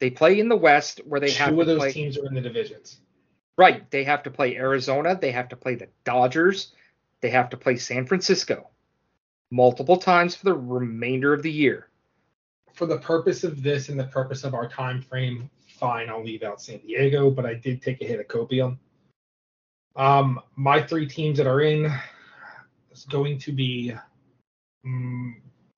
[0.00, 1.92] They play in the West where they have Two of those play.
[1.92, 3.00] teams are in the divisions.
[3.58, 3.88] Right.
[3.90, 5.18] They have to play Arizona.
[5.20, 6.72] They have to play the Dodgers.
[7.20, 8.70] They have to play San Francisco
[9.50, 11.88] multiple times for the remainder of the year.
[12.72, 16.44] For the purpose of this and the purpose of our time frame, fine, I'll leave
[16.44, 18.78] out San Diego, but I did take a hit of copium.
[19.96, 21.92] Um, my three teams that are in
[22.92, 23.92] is going to be
[24.86, 25.34] mm,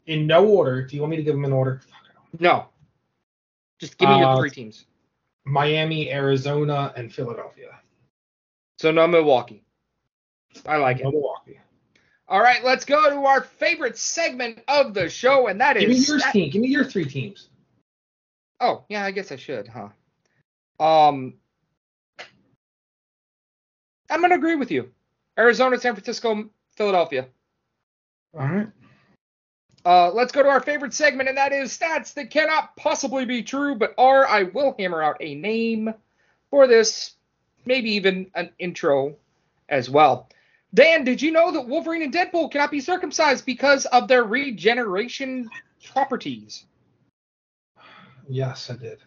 [0.07, 0.83] in no order.
[0.87, 1.81] Do you want me to give them in order?
[1.87, 2.69] Fuck, I don't- No.
[3.81, 4.87] Just give me your Uh, three teams.
[5.45, 7.81] Miami, Arizona, and Philadelphia.
[8.79, 9.65] So no Milwaukee.
[10.67, 11.13] I like No it.
[11.13, 11.59] Milwaukee.
[12.29, 15.97] All right, let's go to our favorite segment of the show, and that Give me
[15.97, 16.51] your team.
[16.51, 17.49] Give me your three teams.
[18.61, 19.89] Oh, yeah, I guess I should, huh?
[20.79, 21.35] Um,
[24.13, 24.93] I'm gonna agree with you.
[25.39, 27.29] Arizona, San Francisco, Philadelphia.
[28.35, 28.69] All right.
[29.87, 33.43] Uh, let's go to our favorite segment, and that is stats that cannot possibly be
[33.43, 34.29] true, but are.
[34.29, 35.95] I will hammer out a name
[36.51, 37.15] for this,
[37.65, 39.17] maybe even an intro
[39.71, 40.29] as well.
[40.75, 45.49] Dan, did you know that Wolverine and Deadpool cannot be circumcised because of their regeneration
[45.91, 46.67] properties?
[48.29, 48.99] Yes, I did.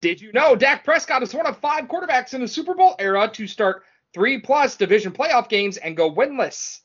[0.00, 3.28] Did you know Dak Prescott is one of five quarterbacks in the Super Bowl era
[3.32, 6.80] to start three plus division playoff games and go winless?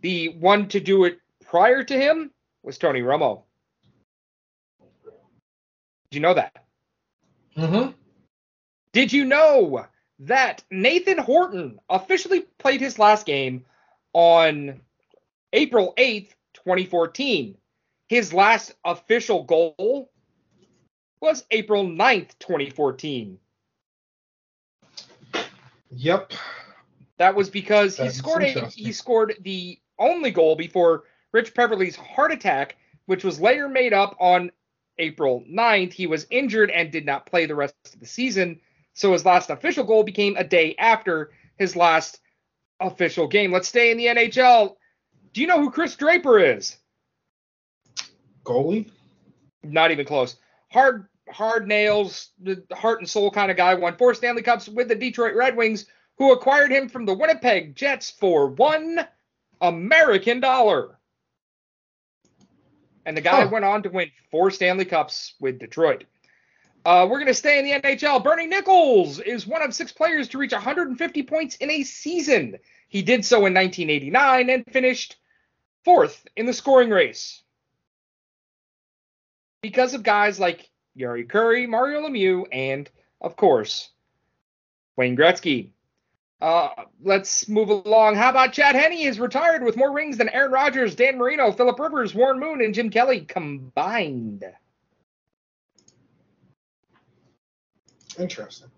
[0.00, 2.30] The one to do it prior to him
[2.62, 3.42] was Tony Romo.
[6.10, 6.64] Did you know that?
[7.56, 7.92] Mm-hmm.
[8.92, 9.86] Did you know
[10.20, 13.64] that Nathan Horton officially played his last game
[14.12, 14.80] on
[15.52, 17.56] April 8th, 2014?
[18.08, 20.11] His last official goal
[21.22, 23.38] was April 9th, 2014.
[25.90, 26.32] Yep.
[27.18, 32.32] That was because he scored a, he scored the only goal before Rich Peverley's heart
[32.32, 34.50] attack, which was later made up on
[34.98, 35.92] April 9th.
[35.92, 38.60] He was injured and did not play the rest of the season,
[38.94, 42.18] so his last official goal became a day after his last
[42.80, 43.52] official game.
[43.52, 44.74] Let's stay in the NHL.
[45.32, 46.76] Do you know who Chris Draper is?
[48.44, 48.90] Goalie.
[49.62, 50.36] Not even close.
[50.72, 53.74] Hard hard nails, the heart and soul kind of guy.
[53.74, 55.86] Won four Stanley Cups with the Detroit Red Wings,
[56.18, 59.06] who acquired him from the Winnipeg Jets for one
[59.60, 60.98] American dollar.
[63.04, 63.48] And the guy Huh.
[63.50, 66.04] went on to win four Stanley Cups with Detroit.
[66.84, 68.22] Uh, we're going to stay in the NHL.
[68.22, 72.58] Bernie Nicholls is one of six players to reach 150 points in a season.
[72.88, 75.16] He did so in 1989 and finished
[75.84, 77.42] fourth in the scoring race
[79.62, 80.68] because of guys like
[80.98, 82.90] Jari Kurri, Mario Lemieux, and
[83.20, 83.90] of course
[84.96, 85.70] Wayne Gretzky.
[86.40, 86.70] Uh,
[87.02, 88.16] let's move along.
[88.16, 91.78] How about Chad Henne is retired with more rings than Aaron Rodgers, Dan Marino, Philip
[91.78, 94.44] Rivers, Warren Moon, and Jim Kelly combined.
[98.18, 98.68] Interesting.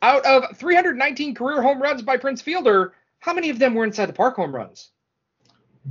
[0.00, 4.06] Out of 319 career home runs by Prince Fielder, how many of them were inside
[4.06, 4.90] the park home runs?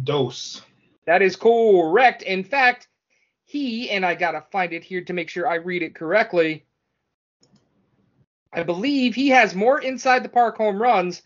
[0.03, 0.61] Dose.
[1.05, 2.21] That is correct.
[2.21, 2.86] In fact,
[3.47, 6.65] he, and I gotta find it here to make sure I read it correctly.
[8.51, 11.23] I believe he has more inside the park home runs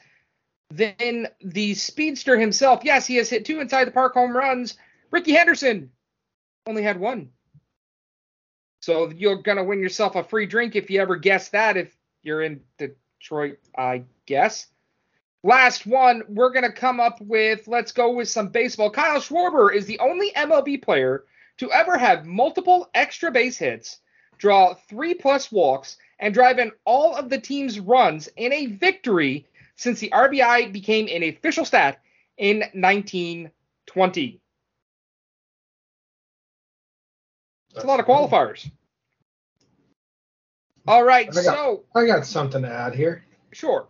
[0.69, 2.81] than the speedster himself.
[2.83, 4.77] Yes, he has hit two inside the park home runs.
[5.09, 5.89] Rickey Henderson
[6.67, 7.31] only had one.
[8.81, 11.75] So you're gonna win yourself a free drink if you ever guess that.
[11.75, 14.67] If you're in Detroit, I guess.
[15.43, 17.67] Last one, we're gonna come up with.
[17.67, 18.91] Let's go with some baseball.
[18.91, 21.25] Kyle Schwarber is the only MLB player
[21.61, 23.99] to ever have multiple extra base hits,
[24.39, 29.45] draw three plus walks, and drive in all of the team's runs in a victory
[29.75, 32.01] since the RBI became an official stat
[32.39, 34.41] in 1920.
[37.75, 38.67] It's a lot of qualifiers.
[40.87, 43.23] All right, I got- so I got something to add here.
[43.51, 43.87] sure.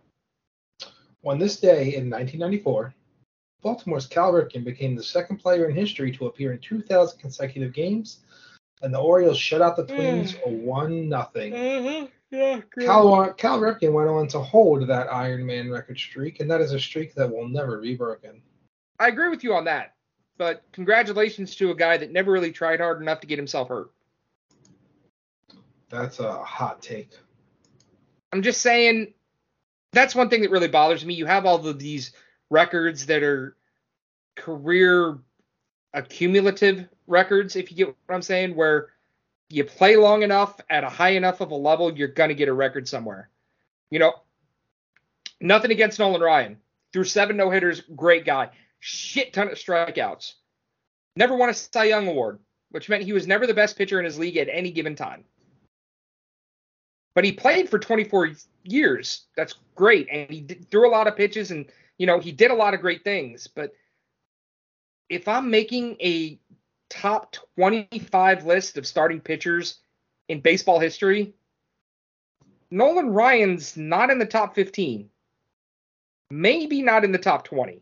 [1.24, 2.92] On this day in 1994,
[3.62, 8.18] Baltimore's Cal Ripken became the second player in history to appear in 2,000 consecutive games,
[8.82, 11.52] and the Orioles shut out the Twins for one nothing.
[11.52, 12.06] Mm-hmm.
[12.30, 16.60] Yeah, Cal, Cal Ripken went on to hold that Iron Man record streak, and that
[16.60, 18.42] is a streak that will never be broken.
[18.98, 19.94] I agree with you on that.
[20.38, 23.90] But congratulations to a guy that never really tried hard enough to get himself hurt.
[25.90, 27.10] That's a hot take.
[28.32, 29.12] I'm just saying
[29.92, 31.12] that's one thing that really bothers me.
[31.12, 32.12] You have all of these
[32.52, 33.56] records that are
[34.36, 35.18] career
[35.94, 38.90] accumulative records, if you get what I'm saying, where
[39.48, 42.48] you play long enough at a high enough of a level, you're going to get
[42.48, 43.28] a record somewhere.
[43.90, 44.14] You know,
[45.40, 46.58] nothing against Nolan Ryan.
[46.92, 48.50] Through seven no hitters, great guy.
[48.80, 50.34] Shit ton of strikeouts.
[51.16, 52.38] Never won a Cy Young award,
[52.70, 55.24] which meant he was never the best pitcher in his league at any given time.
[57.14, 58.32] But he played for 24
[58.64, 59.26] years.
[59.36, 60.08] That's great.
[60.10, 61.66] And he threw a lot of pitches and,
[62.02, 63.46] you know, he did a lot of great things.
[63.46, 63.74] But
[65.08, 66.40] if I'm making a
[66.90, 69.78] top 25 list of starting pitchers
[70.28, 71.32] in baseball history,
[72.72, 75.10] Nolan Ryan's not in the top 15.
[76.32, 77.80] Maybe not in the top 20.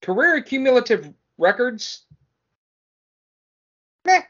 [0.00, 2.04] Career cumulative records,
[4.04, 4.22] meh.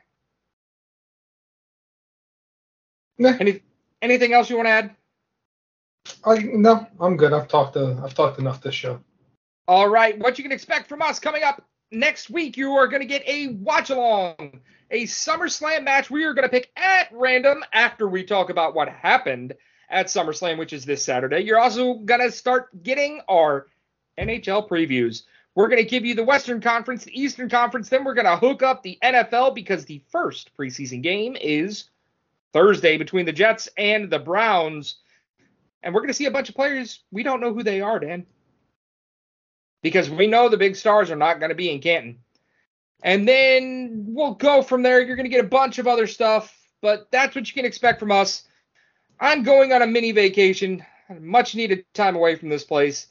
[3.18, 3.60] Nah, Any,
[4.00, 4.96] anything else you want to add?
[6.26, 7.32] Oh, I, no, I'm good.
[7.32, 9.00] I've talked to, I've talked enough this show.
[9.68, 11.62] All right, what you can expect from us coming up
[11.92, 14.60] next week, you are going to get a watch along,
[14.90, 18.88] a SummerSlam match we are going to pick at random after we talk about what
[18.88, 19.54] happened
[19.88, 21.40] at SummerSlam, which is this Saturday.
[21.40, 23.68] You're also going to start getting our
[24.18, 25.22] NHL previews.
[25.54, 28.36] We're going to give you the Western Conference, the Eastern Conference, then we're going to
[28.36, 31.84] hook up the NFL because the first preseason game is
[32.52, 34.96] Thursday between the Jets and the Browns.
[35.82, 37.02] And we're going to see a bunch of players.
[37.10, 38.26] We don't know who they are, Dan
[39.86, 42.18] because we know the big stars are not going to be in Canton.
[43.04, 45.00] And then we'll go from there.
[45.00, 46.52] You're going to get a bunch of other stuff,
[46.82, 48.42] but that's what you can expect from us.
[49.20, 50.84] I'm going on a mini vacation,
[51.20, 53.06] much needed time away from this place.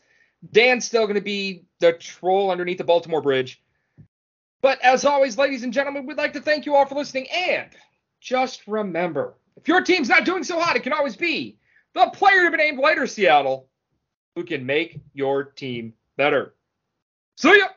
[0.51, 3.61] Dan's still going to be the troll underneath the Baltimore Bridge.
[4.61, 7.28] But as always, ladies and gentlemen, we'd like to thank you all for listening.
[7.30, 7.70] And
[8.20, 11.57] just remember if your team's not doing so hot, it can always be
[11.96, 13.68] the player to be named later, Seattle,
[14.36, 16.54] who can make your team better.
[17.38, 17.68] See ya!